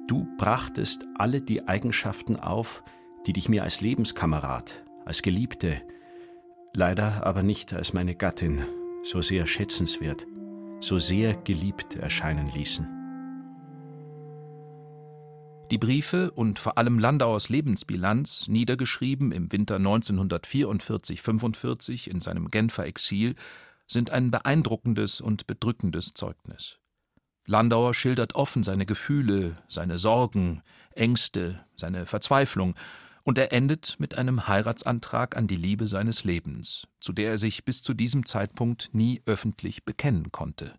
du 0.08 0.28
brachtest 0.38 1.06
alle 1.16 1.40
die 1.40 1.66
Eigenschaften 1.66 2.36
auf, 2.36 2.84
die 3.26 3.32
dich 3.32 3.48
mir 3.48 3.64
als 3.64 3.80
Lebenskamerad, 3.80 4.84
als 5.06 5.22
Geliebte, 5.22 5.82
leider 6.74 7.26
aber 7.26 7.42
nicht 7.42 7.74
als 7.74 7.94
meine 7.94 8.16
Gattin, 8.16 8.66
so 9.04 9.22
sehr 9.22 9.48
schätzenswert, 9.48 10.28
so 10.82 11.00
sehr 11.00 11.36
geliebt 11.36 11.96
erscheinen 11.96 12.50
ließen. 12.50 13.03
Die 15.74 15.80
Briefe 15.80 16.30
und 16.30 16.60
vor 16.60 16.78
allem 16.78 17.00
Landauers 17.00 17.50
Lebensbilanz, 17.50 18.48
niedergeschrieben 18.48 19.32
im 19.32 19.52
Winter 19.52 19.80
1944/45 19.80 22.12
in 22.12 22.22
seinem 22.22 22.52
Genfer 22.52 22.86
Exil, 22.86 23.34
sind 23.88 24.12
ein 24.12 24.30
beeindruckendes 24.30 25.20
und 25.20 25.48
bedrückendes 25.48 26.14
Zeugnis. 26.14 26.78
Landauer 27.48 27.96
schildert 27.96 28.36
offen 28.36 28.62
seine 28.62 28.86
Gefühle, 28.86 29.58
seine 29.68 29.98
Sorgen, 29.98 30.62
Ängste, 30.92 31.66
seine 31.76 32.06
Verzweiflung, 32.06 32.76
und 33.24 33.40
er 33.40 33.52
endet 33.52 33.96
mit 33.98 34.16
einem 34.16 34.48
Heiratsantrag 34.48 35.36
an 35.36 35.48
die 35.48 35.56
Liebe 35.56 35.88
seines 35.88 36.24
Lebens, 36.24 36.88
zu 37.00 37.14
der 37.14 37.32
er 37.32 37.40
sich 37.40 37.66
bis 37.66 37.82
zu 37.82 37.96
diesem 37.96 38.28
Zeitpunkt 38.28 38.92
nie 38.94 39.24
öffentlich 39.26 39.86
bekennen 39.86 40.32
konnte. 40.32 40.76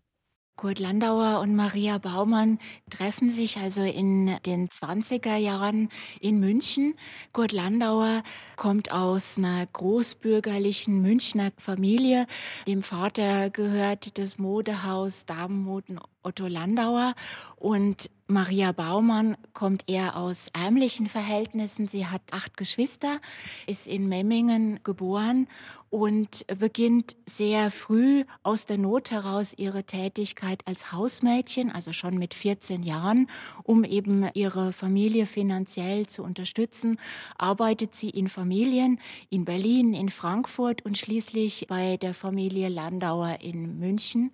Kurt 0.55 0.79
Landauer 0.79 1.41
und 1.41 1.53
Maria 1.53 1.97
Baumann 1.97 2.59
treffen 2.89 3.29
sich 3.29 3.57
also 3.57 3.81
in 3.81 4.37
den 4.45 4.69
20er 4.69 5.35
Jahren 5.35 5.89
in 6.21 6.39
München. 6.39 6.95
Kurt 7.33 7.51
Landauer 7.51 8.23
kommt 8.55 8.89
aus 8.89 9.37
einer 9.37 9.65
großbürgerlichen 9.65 11.01
Münchner 11.01 11.51
Familie. 11.57 12.25
Dem 12.67 12.83
Vater 12.83 13.49
gehört 13.49 14.17
das 14.17 14.37
Modehaus 14.37 15.25
Damenmoden 15.25 15.99
Otto 16.25 16.47
Landauer 16.47 17.13
und 17.55 18.09
Maria 18.27 18.71
Baumann 18.71 19.37
kommt 19.53 19.83
eher 19.87 20.17
aus 20.17 20.49
ärmlichen 20.51 21.05
Verhältnissen. 21.05 21.87
Sie 21.87 22.07
hat 22.07 22.21
acht 22.31 22.57
Geschwister, 22.57 23.19
ist 23.67 23.85
in 23.85 24.09
Memmingen 24.09 24.79
geboren 24.83 25.47
und 25.91 26.43
beginnt 26.59 27.15
sehr 27.27 27.69
früh 27.69 28.25
aus 28.41 28.65
der 28.65 28.79
Not 28.79 29.11
heraus 29.11 29.53
ihre 29.55 29.83
Tätigkeit 29.83 30.61
als 30.65 30.91
Hausmädchen, 30.91 31.71
also 31.71 31.93
schon 31.93 32.17
mit 32.17 32.33
14 32.33 32.81
Jahren, 32.81 33.29
um 33.61 33.83
eben 33.83 34.27
ihre 34.33 34.73
Familie 34.73 35.27
finanziell 35.27 36.07
zu 36.07 36.23
unterstützen. 36.23 36.99
Arbeitet 37.37 37.95
sie 37.95 38.09
in 38.09 38.27
Familien 38.27 38.99
in 39.29 39.45
Berlin, 39.45 39.93
in 39.93 40.09
Frankfurt 40.09 40.83
und 40.83 40.97
schließlich 40.97 41.67
bei 41.69 41.97
der 41.97 42.15
Familie 42.15 42.69
Landauer 42.69 43.37
in 43.41 43.77
München. 43.77 44.31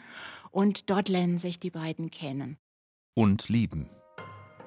Und 0.51 0.89
dort 0.89 1.09
lernen 1.09 1.37
sich 1.37 1.59
die 1.59 1.71
beiden 1.71 2.11
kennen. 2.11 2.57
Und 3.13 3.49
lieben. 3.49 3.89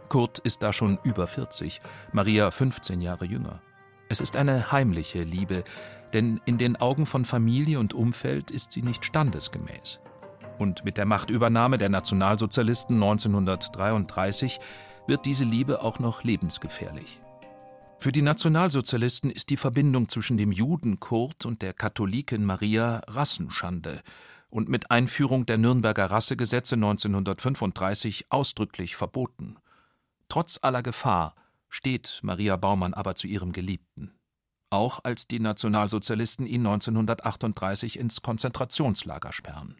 Kurt 0.08 0.38
ist 0.40 0.62
da 0.62 0.72
schon 0.72 0.98
über 1.02 1.26
40, 1.26 1.80
Maria 2.12 2.50
15 2.50 3.00
Jahre 3.00 3.24
jünger. 3.24 3.62
Es 4.08 4.20
ist 4.20 4.36
eine 4.36 4.70
heimliche 4.70 5.22
Liebe, 5.22 5.64
denn 6.12 6.40
in 6.44 6.58
den 6.58 6.76
Augen 6.76 7.06
von 7.06 7.24
Familie 7.24 7.80
und 7.80 7.94
Umfeld 7.94 8.50
ist 8.50 8.72
sie 8.72 8.82
nicht 8.82 9.04
standesgemäß. 9.04 10.00
Und 10.58 10.84
mit 10.84 10.98
der 10.98 11.06
Machtübernahme 11.06 11.78
der 11.78 11.88
Nationalsozialisten 11.88 12.96
1933 12.96 14.60
wird 15.06 15.26
diese 15.26 15.44
Liebe 15.44 15.82
auch 15.82 15.98
noch 15.98 16.22
lebensgefährlich. 16.22 17.20
Für 17.98 18.12
die 18.12 18.22
Nationalsozialisten 18.22 19.30
ist 19.30 19.50
die 19.50 19.56
Verbindung 19.56 20.08
zwischen 20.08 20.36
dem 20.36 20.52
Juden 20.52 21.00
Kurt 21.00 21.46
und 21.46 21.62
der 21.62 21.72
Katholikin 21.72 22.44
Maria 22.44 23.00
Rassenschande 23.08 24.02
und 24.54 24.68
mit 24.68 24.92
Einführung 24.92 25.46
der 25.46 25.58
Nürnberger 25.58 26.12
Rassegesetze 26.12 26.76
1935 26.76 28.26
ausdrücklich 28.28 28.94
verboten. 28.94 29.56
Trotz 30.28 30.60
aller 30.62 30.84
Gefahr 30.84 31.34
steht 31.68 32.20
Maria 32.22 32.54
Baumann 32.54 32.94
aber 32.94 33.16
zu 33.16 33.26
ihrem 33.26 33.50
Geliebten. 33.50 34.14
Auch 34.70 35.00
als 35.02 35.26
die 35.26 35.40
Nationalsozialisten 35.40 36.46
ihn 36.46 36.64
1938 36.64 37.98
ins 37.98 38.22
Konzentrationslager 38.22 39.32
sperren. 39.32 39.76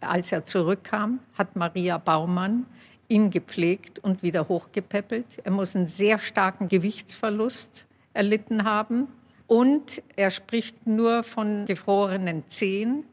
Als 0.00 0.30
er 0.30 0.44
zurückkam, 0.44 1.18
hat 1.36 1.56
Maria 1.56 1.98
Baumann 1.98 2.66
ihn 3.08 3.30
gepflegt 3.30 3.98
und 3.98 4.22
wieder 4.22 4.46
hochgepäppelt. 4.46 5.40
Er 5.42 5.50
muss 5.50 5.74
einen 5.74 5.88
sehr 5.88 6.18
starken 6.18 6.68
Gewichtsverlust 6.68 7.88
erlitten 8.12 8.62
haben. 8.62 9.08
Und 9.48 10.00
er 10.14 10.30
spricht 10.30 10.86
nur 10.86 11.24
von 11.24 11.66
gefrorenen 11.66 12.48
Zehen. 12.48 13.04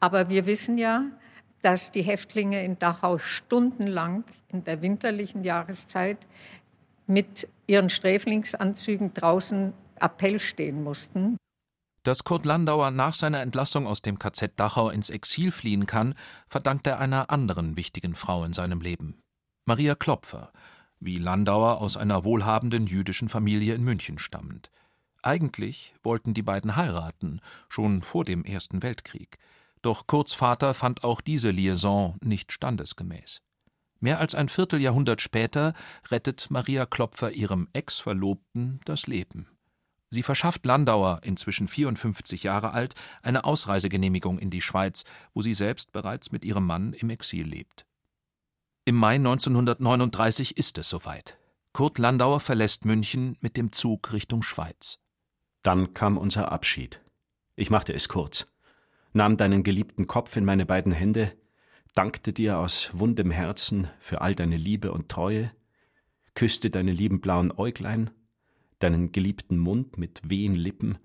Aber 0.00 0.30
wir 0.30 0.46
wissen 0.46 0.78
ja, 0.78 1.04
dass 1.62 1.90
die 1.90 2.02
Häftlinge 2.02 2.62
in 2.64 2.78
Dachau 2.78 3.18
stundenlang 3.18 4.24
in 4.48 4.64
der 4.64 4.80
winterlichen 4.80 5.44
Jahreszeit 5.44 6.18
mit 7.06 7.48
ihren 7.66 7.90
Sträflingsanzügen 7.90 9.12
draußen 9.14 9.72
Appell 10.00 10.38
stehen 10.40 10.82
mussten. 10.84 11.36
Dass 12.04 12.24
Kurt 12.24 12.46
Landauer 12.46 12.90
nach 12.90 13.14
seiner 13.14 13.42
Entlassung 13.42 13.86
aus 13.86 14.02
dem 14.02 14.18
KZ 14.18 14.52
Dachau 14.58 14.88
ins 14.88 15.10
Exil 15.10 15.50
fliehen 15.50 15.86
kann, 15.86 16.14
verdankt 16.46 16.86
er 16.86 17.00
einer 17.00 17.30
anderen 17.30 17.76
wichtigen 17.76 18.14
Frau 18.14 18.44
in 18.44 18.52
seinem 18.52 18.80
Leben. 18.80 19.18
Maria 19.66 19.94
Klopfer, 19.94 20.52
wie 21.00 21.16
Landauer 21.16 21.80
aus 21.80 21.96
einer 21.96 22.24
wohlhabenden 22.24 22.86
jüdischen 22.86 23.28
Familie 23.28 23.74
in 23.74 23.84
München 23.84 24.18
stammend. 24.18 24.70
Eigentlich 25.22 25.92
wollten 26.02 26.32
die 26.32 26.42
beiden 26.42 26.76
heiraten, 26.76 27.40
schon 27.68 28.02
vor 28.02 28.24
dem 28.24 28.44
Ersten 28.44 28.82
Weltkrieg. 28.82 29.38
Doch 29.88 30.06
Kurts 30.06 30.34
Vater 30.34 30.74
fand 30.74 31.02
auch 31.02 31.22
diese 31.22 31.48
Liaison 31.48 32.18
nicht 32.22 32.52
standesgemäß. 32.52 33.40
Mehr 34.00 34.18
als 34.18 34.34
ein 34.34 34.50
Vierteljahrhundert 34.50 35.22
später 35.22 35.72
rettet 36.10 36.50
Maria 36.50 36.84
Klopfer 36.84 37.32
ihrem 37.32 37.68
Ex-Verlobten 37.72 38.80
das 38.84 39.06
Leben. 39.06 39.48
Sie 40.10 40.22
verschafft 40.22 40.66
Landauer, 40.66 41.20
inzwischen 41.22 41.68
54 41.68 42.42
Jahre 42.42 42.72
alt, 42.72 42.96
eine 43.22 43.44
Ausreisegenehmigung 43.44 44.38
in 44.38 44.50
die 44.50 44.60
Schweiz, 44.60 45.04
wo 45.32 45.40
sie 45.40 45.54
selbst 45.54 45.90
bereits 45.92 46.32
mit 46.32 46.44
ihrem 46.44 46.66
Mann 46.66 46.92
im 46.92 47.08
Exil 47.08 47.46
lebt. 47.46 47.86
Im 48.84 48.96
Mai 48.96 49.14
1939 49.14 50.58
ist 50.58 50.76
es 50.76 50.90
soweit. 50.90 51.38
Kurt 51.72 51.96
Landauer 51.96 52.40
verlässt 52.40 52.84
München 52.84 53.38
mit 53.40 53.56
dem 53.56 53.72
Zug 53.72 54.12
Richtung 54.12 54.42
Schweiz. 54.42 54.98
Dann 55.62 55.94
kam 55.94 56.18
unser 56.18 56.52
Abschied. 56.52 57.00
Ich 57.56 57.70
machte 57.70 57.94
es 57.94 58.10
kurz, 58.10 58.46
nahm 59.12 59.36
deinen 59.36 59.62
geliebten 59.62 60.06
Kopf 60.06 60.36
in 60.36 60.44
meine 60.44 60.66
beiden 60.66 60.92
Hände, 60.92 61.32
dankte 61.94 62.32
dir 62.32 62.58
aus 62.58 62.90
wundem 62.92 63.30
Herzen 63.30 63.88
für 63.98 64.20
all 64.20 64.34
deine 64.34 64.56
Liebe 64.56 64.92
und 64.92 65.08
Treue, 65.08 65.50
küsste 66.34 66.70
deine 66.70 66.92
lieben 66.92 67.20
blauen 67.20 67.52
Äuglein, 67.56 68.10
deinen 68.78 69.10
geliebten 69.12 69.58
Mund 69.58 69.98
mit 69.98 70.20
wehen 70.24 70.54
Lippen 70.54 70.98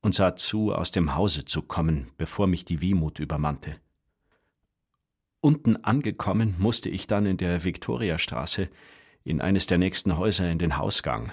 und 0.00 0.14
sah 0.14 0.34
zu, 0.34 0.74
aus 0.74 0.90
dem 0.90 1.14
Hause 1.14 1.44
zu 1.44 1.62
kommen, 1.62 2.10
bevor 2.16 2.46
mich 2.46 2.64
die 2.64 2.80
Wehmut 2.80 3.20
übermannte. 3.20 3.76
Unten 5.40 5.76
angekommen, 5.76 6.56
musste 6.58 6.88
ich 6.90 7.06
dann 7.06 7.26
in 7.26 7.36
der 7.36 7.64
Viktoriastraße 7.64 8.68
in 9.24 9.40
eines 9.40 9.66
der 9.66 9.78
nächsten 9.78 10.16
Häuser 10.18 10.48
in 10.50 10.58
den 10.58 10.76
Hausgang, 10.76 11.32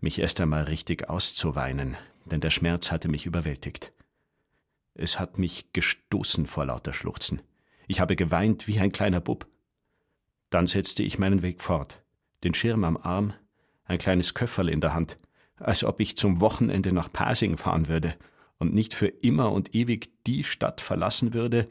mich 0.00 0.18
erst 0.18 0.40
einmal 0.40 0.64
richtig 0.64 1.08
auszuweinen, 1.08 1.96
denn 2.26 2.40
der 2.40 2.50
Schmerz 2.50 2.90
hatte 2.90 3.08
mich 3.08 3.24
überwältigt. 3.24 3.92
Es 4.98 5.20
hat 5.20 5.38
mich 5.38 5.72
gestoßen 5.72 6.46
vor 6.46 6.64
lauter 6.64 6.94
Schluchzen. 6.94 7.42
Ich 7.86 8.00
habe 8.00 8.16
geweint 8.16 8.66
wie 8.66 8.80
ein 8.80 8.92
kleiner 8.92 9.20
Bub. 9.20 9.46
Dann 10.50 10.66
setzte 10.66 11.02
ich 11.02 11.18
meinen 11.18 11.42
Weg 11.42 11.60
fort, 11.60 12.02
den 12.44 12.54
Schirm 12.54 12.84
am 12.84 12.96
Arm, 12.96 13.34
ein 13.84 13.98
kleines 13.98 14.34
Köfferl 14.34 14.68
in 14.68 14.80
der 14.80 14.94
Hand, 14.94 15.18
als 15.56 15.84
ob 15.84 16.00
ich 16.00 16.16
zum 16.16 16.40
Wochenende 16.40 16.92
nach 16.92 17.12
Pasing 17.12 17.58
fahren 17.58 17.88
würde 17.88 18.14
und 18.58 18.72
nicht 18.72 18.94
für 18.94 19.08
immer 19.08 19.52
und 19.52 19.74
ewig 19.74 20.10
die 20.24 20.44
Stadt 20.44 20.80
verlassen 20.80 21.34
würde, 21.34 21.68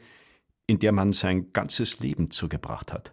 in 0.66 0.78
der 0.78 0.92
man 0.92 1.12
sein 1.12 1.52
ganzes 1.52 1.98
Leben 1.98 2.30
zugebracht 2.30 2.92
hat. 2.92 3.12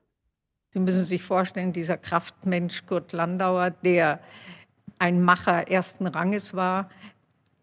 Sie 0.69 0.79
müssen 0.79 1.05
sich 1.05 1.23
vorstellen, 1.23 1.73
dieser 1.73 1.97
Kraftmensch 1.97 2.85
Kurt 2.85 3.13
Landauer, 3.13 3.71
der 3.71 4.19
ein 4.99 5.23
Macher 5.23 5.67
ersten 5.69 6.07
Ranges 6.07 6.53
war, 6.53 6.89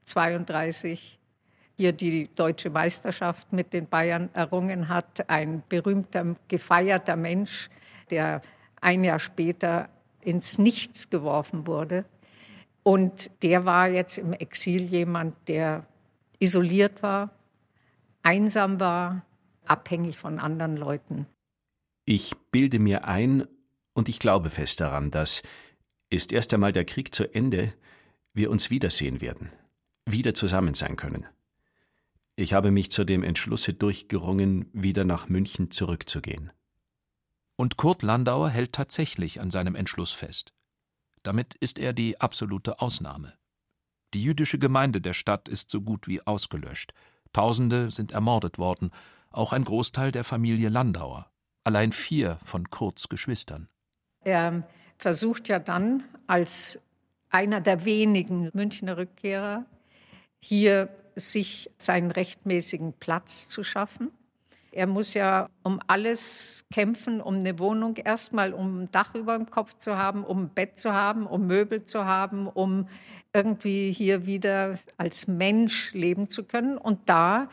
32, 0.05 1.20
hier 1.81 1.93
die 1.93 2.29
deutsche 2.35 2.69
Meisterschaft 2.69 3.55
mit 3.55 3.73
den 3.73 3.89
Bayern 3.89 4.29
errungen 4.35 4.91
hat, 4.91 5.31
ein 5.31 5.63
berühmter, 5.67 6.37
gefeierter 6.47 7.17
Mensch, 7.17 7.71
der 8.11 8.43
ein 8.83 9.03
Jahr 9.03 9.19
später 9.19 9.89
ins 10.21 10.59
Nichts 10.59 11.09
geworfen 11.09 11.67
wurde. 11.67 12.05
Und 12.83 13.31
der 13.43 13.65
war 13.65 13.89
jetzt 13.89 14.19
im 14.19 14.35
Exil 14.35 14.83
jemand, 14.83 15.35
der 15.49 15.87
isoliert 16.39 17.03
war, 17.03 17.31
einsam 18.23 18.79
war, 18.79 19.25
abhängig 19.65 20.19
von 20.19 20.39
anderen 20.39 20.77
Leuten. 20.77 21.25
Ich 22.05 22.37
bilde 22.51 22.79
mir 22.79 23.07
ein 23.07 23.47
und 23.95 24.11
ich 24.11 24.19
glaube 24.19 24.51
fest 24.51 24.83
daran, 24.83 25.11
dass, 25.11 25.41
ist 26.11 26.31
erst 26.31 26.53
einmal 26.53 26.75
der 26.75 26.85
Krieg 26.85 27.15
zu 27.15 27.25
Ende, 27.33 27.73
wir 28.35 28.51
uns 28.51 28.69
wiedersehen 28.69 29.23
werden, 29.23 29.51
wieder 30.05 30.35
zusammen 30.35 30.75
sein 30.75 30.97
können. 30.97 31.27
Ich 32.41 32.55
habe 32.55 32.71
mich 32.71 32.91
zu 32.91 33.05
dem 33.05 33.23
Entschlusse 33.23 33.75
durchgerungen, 33.75 34.71
wieder 34.73 35.05
nach 35.05 35.29
München 35.29 35.71
zurückzugehen. 35.71 36.51
Und 37.55 37.77
Kurt 37.77 38.03
Landauer 38.03 38.49
hält 38.49 38.73
tatsächlich 38.73 39.43
an 39.43 39.51
seinem 39.51 39.75
Entschluss 39.75 40.13
fest. 40.13 40.55
Damit 41.23 41.55
ist 41.57 41.79
er 41.79 41.93
die 41.93 42.19
absolute 42.19 42.81
Ausnahme. 42.81 43.35
Die 44.15 44.23
jüdische 44.23 44.59
Gemeinde 44.59 45.03
der 45.03 45.13
Stadt 45.13 45.51
ist 45.51 45.69
so 45.69 45.83
gut 45.83 46.09
wie 46.09 46.27
ausgelöscht. 46.27 46.95
Tausende 47.35 47.91
sind 47.91 48.13
ermordet 48.13 48.57
worden, 48.57 48.91
auch 49.31 49.53
ein 49.53 49.65
Großteil 49.65 50.11
der 50.11 50.25
Familie 50.25 50.71
Landauer, 50.71 51.31
allein 51.65 51.93
vier 51.93 52.39
von 52.43 52.71
Kurts 52.71 53.11
Geschwistern. 53.11 53.69
Er 54.25 54.67
versucht 54.97 55.49
ja 55.49 55.59
dann 55.59 56.05
als 56.27 56.81
einer 57.29 57.61
der 57.61 57.85
wenigen 57.85 58.49
Münchner 58.55 58.97
Rückkehrer 58.97 59.67
hier 60.39 60.89
sich 61.17 61.71
seinen 61.77 62.11
rechtmäßigen 62.11 62.95
Platz 62.95 63.49
zu 63.49 63.63
schaffen. 63.63 64.11
Er 64.73 64.87
muss 64.87 65.15
ja 65.15 65.49
um 65.65 65.81
alles 65.89 66.65
kämpfen, 66.73 67.21
um 67.21 67.37
eine 67.37 67.59
Wohnung 67.59 67.97
erstmal, 67.97 68.53
um 68.55 68.83
ein 68.83 68.91
Dach 68.93 69.15
über 69.15 69.37
dem 69.37 69.51
Kopf 69.51 69.75
zu 69.75 69.97
haben, 69.97 70.25
um 70.25 70.45
ein 70.45 70.49
Bett 70.51 70.79
zu 70.79 70.93
haben, 70.93 71.27
um 71.27 71.47
Möbel 71.47 71.85
zu 71.85 72.05
haben, 72.05 72.47
um 72.47 72.89
irgendwie 73.33 73.91
hier 73.91 74.27
wieder 74.27 74.77
als 74.97 75.27
Mensch 75.27 75.93
leben 75.93 76.29
zu 76.29 76.45
können. 76.45 76.79
Und 76.79 77.09
da 77.09 77.49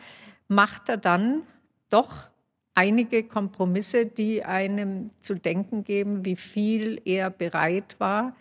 macht 0.46 0.88
er 0.88 0.96
dann 0.96 1.42
doch 1.90 2.30
einige 2.74 3.24
Kompromisse, 3.24 4.06
die 4.06 4.44
einem 4.44 5.10
zu 5.20 5.34
denken 5.34 5.82
geben, 5.82 6.24
wie 6.24 6.36
viel 6.36 7.00
er 7.04 7.30
bereit 7.30 7.96
war, 7.98 8.36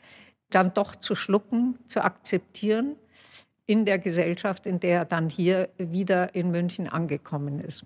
dann 0.51 0.71
doch 0.75 0.95
zu 0.95 1.15
schlucken, 1.15 1.79
zu 1.87 2.03
akzeptieren 2.03 2.95
in 3.67 3.85
der 3.85 3.99
Gesellschaft, 3.99 4.65
in 4.65 4.79
der 4.79 4.99
er 4.99 5.05
dann 5.05 5.29
hier 5.29 5.69
wieder 5.77 6.33
in 6.33 6.49
München 6.51 6.87
angekommen 6.87 7.59
ist. 7.59 7.85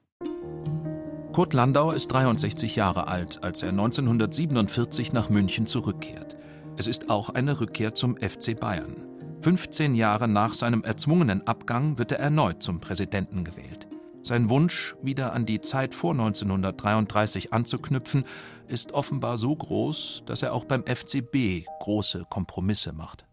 Kurt 1.33 1.53
Landauer 1.53 1.95
ist 1.95 2.07
63 2.07 2.75
Jahre 2.75 3.07
alt, 3.07 3.43
als 3.43 3.63
er 3.63 3.69
1947 3.69 5.11
nach 5.11 5.29
München 5.29 5.65
zurückkehrt. 5.65 6.37
Es 6.77 6.87
ist 6.87 7.09
auch 7.09 7.29
eine 7.29 7.59
Rückkehr 7.59 7.93
zum 7.93 8.17
FC 8.17 8.57
Bayern. 8.59 8.95
15 9.41 9.95
Jahre 9.95 10.27
nach 10.27 10.53
seinem 10.53 10.83
erzwungenen 10.83 11.47
Abgang 11.47 11.97
wird 11.97 12.11
er 12.11 12.19
erneut 12.19 12.61
zum 12.61 12.79
Präsidenten 12.79 13.43
gewählt. 13.43 13.87
Sein 14.23 14.49
Wunsch, 14.49 14.95
wieder 15.01 15.33
an 15.33 15.47
die 15.47 15.61
Zeit 15.61 15.95
vor 15.95 16.11
1933 16.11 17.53
anzuknüpfen, 17.53 18.25
ist 18.67 18.91
offenbar 18.91 19.37
so 19.37 19.55
groß, 19.55 20.23
dass 20.27 20.43
er 20.43 20.53
auch 20.53 20.65
beim 20.65 20.83
FCB 20.85 21.65
große 21.79 22.25
Kompromisse 22.29 22.93
macht. 22.93 23.25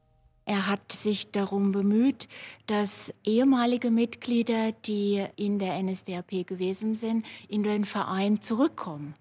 Er 0.49 0.67
hat 0.67 0.93
sich 0.93 1.31
darum 1.31 1.73
bemüht, 1.73 2.27
dass 2.67 3.13
ehemalige 3.23 3.91
Mitglieder, 3.91 4.73
die 4.73 5.27
in 5.37 5.59
der 5.59 5.83
NSDAP 5.83 6.47
gewesen 6.47 6.95
sind, 6.95 7.27
in 7.49 7.63
den 7.63 7.85
Verein 7.85 8.41
zurückkommen. 8.41 9.15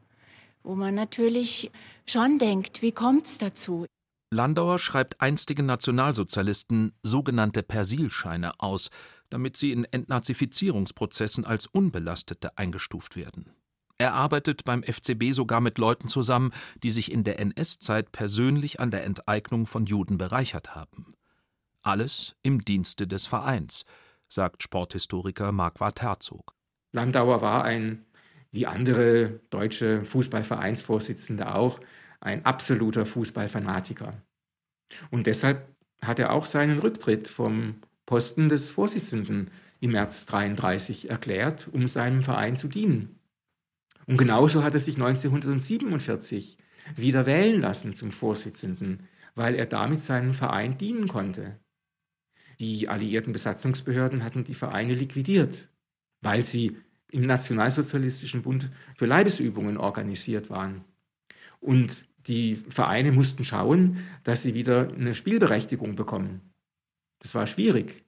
Wo 0.63 0.75
man 0.75 0.95
natürlich 0.95 1.69
schon 2.05 2.39
denkt, 2.39 2.81
wie 2.81 2.93
kommt 2.93 3.25
es 3.25 3.37
dazu? 3.39 3.85
Landauer 4.33 4.79
schreibt 4.79 5.19
einstigen 5.19 5.65
Nationalsozialisten 5.65 6.93
sogenannte 7.03 7.61
Persilscheine 7.61 8.57
aus, 8.61 8.89
damit 9.29 9.57
sie 9.57 9.73
in 9.73 9.83
Entnazifizierungsprozessen 9.83 11.43
als 11.43 11.67
Unbelastete 11.67 12.57
eingestuft 12.57 13.17
werden. 13.17 13.51
Er 13.97 14.13
arbeitet 14.13 14.63
beim 14.63 14.81
FCB 14.81 15.31
sogar 15.31 15.59
mit 15.59 15.77
Leuten 15.77 16.07
zusammen, 16.07 16.53
die 16.83 16.89
sich 16.89 17.11
in 17.11 17.25
der 17.25 17.39
NS-Zeit 17.39 18.13
persönlich 18.13 18.79
an 18.79 18.91
der 18.91 19.03
Enteignung 19.03 19.65
von 19.65 19.85
Juden 19.85 20.17
bereichert 20.17 20.73
haben. 20.73 21.16
Alles 21.87 22.35
im 22.43 22.65
Dienste 22.65 23.07
des 23.07 23.27
Vereins, 23.27 23.85
sagt 24.27 24.61
Sporthistoriker 24.61 25.53
Marquardt 25.53 26.01
Herzog. 26.01 26.53
Landauer 26.91 27.41
war 27.41 27.63
ein, 27.63 28.05
wie 28.51 28.67
andere 28.67 29.39
deutsche 29.51 30.03
Fußballvereinsvorsitzende 30.03 31.55
auch, 31.55 31.79
ein 32.19 32.45
absoluter 32.45 33.05
Fußballfanatiker. 33.05 34.21
Und 35.11 35.27
deshalb 35.27 35.73
hat 36.01 36.19
er 36.19 36.33
auch 36.33 36.45
seinen 36.45 36.79
Rücktritt 36.79 37.29
vom 37.29 37.75
Posten 38.05 38.49
des 38.49 38.69
Vorsitzenden 38.69 39.49
im 39.79 39.91
März 39.91 40.25
33 40.25 41.09
erklärt, 41.09 41.69
um 41.71 41.87
seinem 41.87 42.21
Verein 42.21 42.57
zu 42.57 42.67
dienen. 42.67 43.17
Und 44.07 44.17
genauso 44.17 44.61
hat 44.61 44.73
er 44.73 44.81
sich 44.81 44.95
1947 44.95 46.57
wieder 46.97 47.25
wählen 47.25 47.61
lassen 47.61 47.95
zum 47.95 48.11
Vorsitzenden, 48.11 49.07
weil 49.35 49.55
er 49.55 49.67
damit 49.67 50.01
seinem 50.01 50.33
Verein 50.33 50.77
dienen 50.77 51.07
konnte. 51.07 51.61
Die 52.59 52.87
alliierten 52.87 53.33
Besatzungsbehörden 53.33 54.23
hatten 54.23 54.43
die 54.43 54.53
Vereine 54.53 54.93
liquidiert, 54.93 55.67
weil 56.21 56.43
sie 56.43 56.77
im 57.11 57.21
Nationalsozialistischen 57.21 58.41
Bund 58.41 58.69
für 58.95 59.05
Leibesübungen 59.05 59.77
organisiert 59.77 60.49
waren. 60.49 60.83
Und 61.59 62.05
die 62.27 62.55
Vereine 62.55 63.11
mussten 63.11 63.45
schauen, 63.45 63.97
dass 64.23 64.43
sie 64.43 64.53
wieder 64.53 64.89
eine 64.93 65.13
Spielberechtigung 65.13 65.95
bekommen. 65.95 66.41
Das 67.19 67.33
war 67.35 67.47
schwierig. 67.47 68.03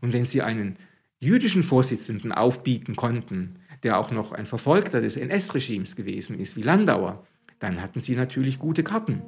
Und 0.00 0.12
wenn 0.12 0.26
sie 0.26 0.42
einen 0.42 0.76
jüdischen 1.18 1.62
Vorsitzenden 1.62 2.32
aufbieten 2.32 2.94
konnten, 2.94 3.56
der 3.82 3.98
auch 3.98 4.10
noch 4.10 4.32
ein 4.32 4.46
Verfolgter 4.46 5.00
des 5.00 5.16
NS-Regimes 5.16 5.96
gewesen 5.96 6.38
ist, 6.38 6.56
wie 6.56 6.62
Landauer, 6.62 7.26
dann 7.58 7.80
hatten 7.80 8.00
sie 8.00 8.14
natürlich 8.14 8.58
gute 8.58 8.84
Karten. 8.84 9.22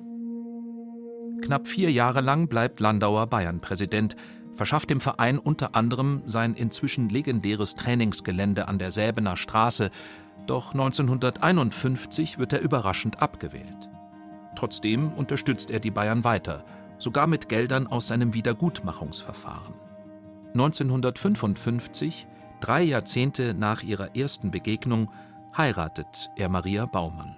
Knapp 1.43 1.69
vier 1.69 1.91
Jahre 1.91 2.21
lang 2.21 2.49
bleibt 2.49 2.81
Landauer 2.81 3.27
Bayern-Präsident, 3.27 4.17
verschafft 4.57 4.91
dem 4.91 5.01
Verein 5.01 5.39
unter 5.39 5.75
anderem 5.75 6.23
sein 6.27 6.55
inzwischen 6.55 7.09
legendäres 7.09 7.77
Trainingsgelände 7.77 8.69
an 8.69 8.79
der 8.79 8.91
Säbener 8.91 9.37
Straße, 9.37 9.91
doch 10.47 10.73
1951 10.73 12.39
wird 12.39 12.53
er 12.53 12.61
überraschend 12.61 13.23
abgewählt. 13.23 13.91
Trotzdem 14.57 15.13
unterstützt 15.13 15.71
er 15.71 15.81
die 15.81 15.91
Bayern 15.91 16.25
weiter, 16.25 16.65
sogar 16.99 17.27
mit 17.27 17.49
Geldern 17.49 17.87
aus 17.87 18.09
seinem 18.09 18.33
Wiedergutmachungsverfahren. 18.33 19.75
1955, 20.55 22.27
drei 22.61 22.83
Jahrzehnte 22.83 23.53
nach 23.53 23.83
ihrer 23.83 24.17
ersten 24.17 24.51
Begegnung, 24.51 25.11
heiratet 25.57 26.31
er 26.37 26.49
Maria 26.49 26.87
Baumann. 26.87 27.37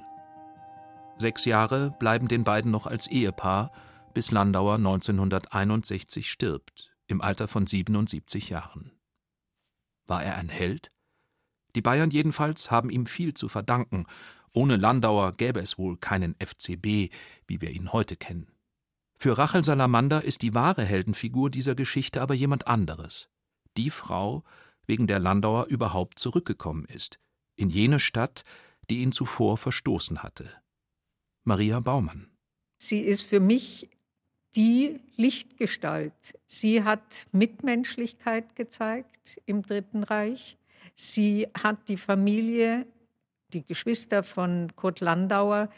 Sechs 1.17 1.45
Jahre 1.45 1.91
bleiben 1.99 2.29
den 2.29 2.45
beiden 2.45 2.71
noch 2.71 2.87
als 2.87 3.09
Ehepaar, 3.09 3.73
bis 4.15 4.31
Landauer 4.31 4.77
1961 4.77 6.31
stirbt, 6.31 6.93
im 7.09 7.21
Alter 7.21 7.49
von 7.49 7.67
77 7.67 8.51
Jahren. 8.51 8.93
War 10.07 10.23
er 10.23 10.37
ein 10.37 10.49
Held? 10.49 10.93
Die 11.75 11.83
Bayern 11.83 12.11
jedenfalls 12.11 12.71
haben 12.71 12.91
ihm 12.91 13.07
viel 13.07 13.35
zu 13.35 13.49
verdanken. 13.49 14.07
Ohne 14.53 14.77
Landauer 14.77 15.33
gäbe 15.33 15.61
es 15.61 15.79
wohl 15.79 15.97
keinen 15.97 16.35
FCB, 16.37 17.13
wie 17.47 17.61
wir 17.61 17.71
ihn 17.71 17.93
heute 17.93 18.17
kennen. 18.17 18.51
Für 19.19 19.37
Rachel 19.37 19.65
Salamander 19.65 20.23
ist 20.23 20.43
die 20.43 20.55
wahre 20.55 20.85
Heldenfigur 20.85 21.51
dieser 21.51 21.75
Geschichte 21.75 22.23
aber 22.23 22.35
jemand 22.35 22.67
anderes. 22.67 23.29
Die 23.77 23.91
Frau, 23.91 24.45
wegen 24.87 25.07
der 25.07 25.19
Landauer 25.19 25.67
überhaupt 25.67 26.19
zurückgekommen 26.19 26.85
ist, 26.85 27.19
in 27.57 27.69
jene 27.69 28.01
Stadt, 28.01 28.45
die 28.89 29.03
ihn 29.03 29.13
zuvor 29.13 29.57
verstoßen 29.57 30.23
hatte. 30.23 30.51
Maria 31.45 31.81
Baumann. 31.81 32.31
Sie 32.81 33.01
ist 33.01 33.23
für 33.23 33.41
mich 33.41 33.91
die 34.57 35.01
Lichtgestalt. 35.17 36.13
Sie 36.47 36.85
hat 36.85 37.27
Mitmenschlichkeit 37.33 38.57
gezeigt 38.57 39.41
im 39.47 39.63
Dritten 39.63 40.03
Reich. 40.03 40.57
Sie 40.95 41.49
hat 41.61 41.89
die 41.89 41.97
Familie, 41.97 42.87
die 43.53 43.65
Geschwister 43.65 44.23
von 44.23 44.75
Kurt 44.75 45.01
Landauer 45.01 45.71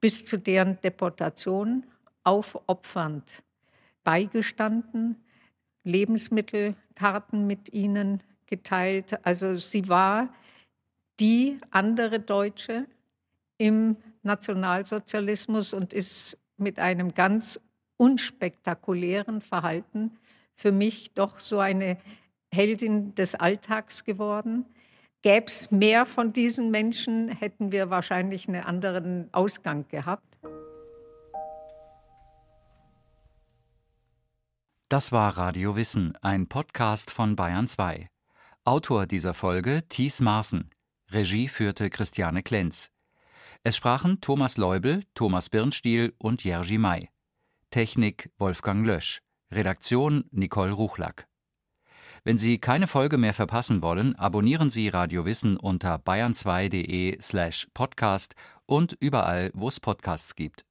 bis 0.00 0.24
zu 0.24 0.38
deren 0.38 0.80
Deportation 0.80 1.84
aufopfernd 2.24 3.42
beigestanden, 4.04 5.16
Lebensmittelkarten 5.84 7.46
mit 7.46 7.72
ihnen 7.72 8.22
geteilt. 8.46 9.24
Also 9.24 9.56
sie 9.56 9.88
war 9.88 10.32
die 11.18 11.58
andere 11.70 12.20
Deutsche 12.20 12.86
im 13.58 13.96
Nationalsozialismus 14.22 15.72
und 15.72 15.92
ist 15.92 16.38
mit 16.56 16.78
einem 16.78 17.14
ganz 17.14 17.60
unspektakulären 17.96 19.40
Verhalten 19.42 20.18
für 20.54 20.72
mich 20.72 21.12
doch 21.14 21.38
so 21.38 21.58
eine 21.58 21.98
Heldin 22.52 23.14
des 23.14 23.34
Alltags 23.34 24.04
geworden. 24.04 24.64
Gäbe 25.22 25.46
es 25.46 25.70
mehr 25.70 26.06
von 26.06 26.32
diesen 26.32 26.70
Menschen, 26.70 27.28
hätten 27.28 27.72
wir 27.72 27.90
wahrscheinlich 27.90 28.48
einen 28.48 28.62
anderen 28.62 29.28
Ausgang 29.32 29.86
gehabt. 29.88 30.38
Das 34.88 35.10
war 35.10 35.36
Radio 35.36 35.74
Wissen, 35.74 36.16
ein 36.22 36.46
Podcast 36.46 37.10
von 37.10 37.34
Bayern 37.34 37.66
2. 37.66 38.08
Autor 38.64 39.06
dieser 39.06 39.34
Folge 39.34 39.82
Thies 39.88 40.20
Maaßen. 40.20 40.70
Regie 41.10 41.48
führte 41.48 41.90
Christiane 41.90 42.42
Klenz. 42.42 42.92
Es 43.64 43.76
sprachen 43.76 44.20
Thomas 44.20 44.56
Leubel, 44.56 45.02
Thomas 45.14 45.50
Birnstiel 45.50 46.14
und 46.18 46.44
Jerzy 46.44 46.78
May. 46.78 47.08
Technik 47.70 48.30
Wolfgang 48.38 48.86
Lösch. 48.86 49.20
Redaktion 49.50 50.24
Nicole 50.30 50.72
Ruchlack. 50.72 51.28
Wenn 52.24 52.38
Sie 52.38 52.58
keine 52.58 52.86
Folge 52.88 53.18
mehr 53.18 53.34
verpassen 53.34 53.82
wollen, 53.82 54.16
abonnieren 54.16 54.70
Sie 54.70 54.88
Radio 54.88 55.24
Wissen 55.24 55.56
unter 55.56 55.96
bayern2.de 55.96 57.20
slash 57.22 57.68
podcast 57.72 58.34
und 58.66 58.96
überall, 58.98 59.50
wo 59.54 59.68
es 59.68 59.78
Podcasts 59.78 60.34
gibt. 60.34 60.64